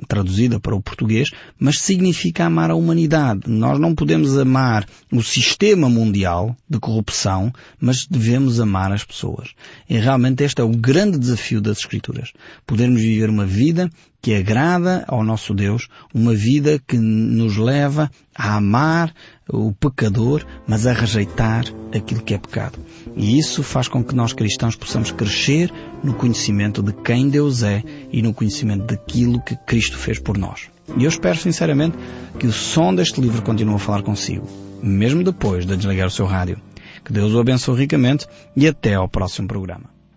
traduzida 0.08 0.60
para 0.60 0.76
o 0.76 0.82
português, 0.82 1.32
mas 1.58 1.80
significa 1.80 2.46
amar 2.46 2.70
a 2.70 2.76
humanidade. 2.76 3.42
Nós 3.48 3.80
não 3.80 3.96
podemos 3.96 4.38
amar 4.38 4.86
o 5.12 5.24
sistema 5.24 5.90
mundial 5.90 6.56
de 6.70 6.80
corrupção, 6.80 7.52
mas 7.80 8.06
devemos 8.06 8.60
amar 8.60 8.92
as 8.92 9.04
pessoas. 9.04 9.50
E 9.90 9.98
realmente 9.98 10.44
este 10.44 10.62
é 10.62 10.64
o 10.64 10.70
grande 10.70 11.18
desafio 11.18 11.62
das 11.62 11.80
Escrituras. 11.80 12.32
Podermos 12.66 13.02
viver 13.02 13.30
uma 13.30 13.46
vida 13.46 13.90
que 14.24 14.34
agrada 14.34 15.04
ao 15.06 15.22
nosso 15.22 15.54
Deus, 15.54 15.90
uma 16.14 16.34
vida 16.34 16.80
que 16.88 16.98
nos 16.98 17.58
leva 17.58 18.10
a 18.34 18.56
amar 18.56 19.14
o 19.50 19.74
pecador, 19.74 20.46
mas 20.66 20.88
a 20.88 20.94
rejeitar 20.94 21.66
aquilo 21.94 22.22
que 22.22 22.34
é 22.34 22.38
pecado. 22.38 22.80
E 23.18 23.38
isso 23.38 23.62
faz 23.62 23.90
com 23.90 24.02
que 24.02 24.16
nós 24.16 24.32
cristãos 24.32 24.78
possamos 24.78 25.12
crescer 25.12 25.70
no 26.02 26.14
conhecimento 26.14 26.82
de 26.82 26.94
quem 26.94 27.28
Deus 27.28 27.64
é 27.64 27.84
e 28.14 28.22
no 28.22 28.34
conhecimento 28.34 28.86
daquilo 28.86 29.42
que 29.42 29.58
Cristo 29.58 29.98
fez 29.98 30.20
por 30.20 30.38
nós. 30.38 30.70
E 30.98 31.04
eu 31.04 31.10
espero 31.10 31.38
sinceramente 31.38 31.98
que 32.40 32.48
o 32.48 32.54
som 32.54 32.96
deste 32.96 33.20
livro 33.20 33.42
continue 33.42 33.76
a 33.76 33.80
falar 33.80 34.04
consigo, 34.04 34.48
mesmo 34.82 35.22
depois 35.22 35.66
de 35.66 35.76
desligar 35.76 36.08
o 36.08 36.12
seu 36.12 36.26
rádio. 36.26 36.62
Que 37.04 37.12
Deus 37.12 37.34
o 37.34 37.40
abençoe 37.42 37.78
ricamente 37.78 38.26
e 38.56 38.70
até 38.70 38.94
ao 38.94 39.10
próximo 39.10 39.50
programa. 39.50 39.93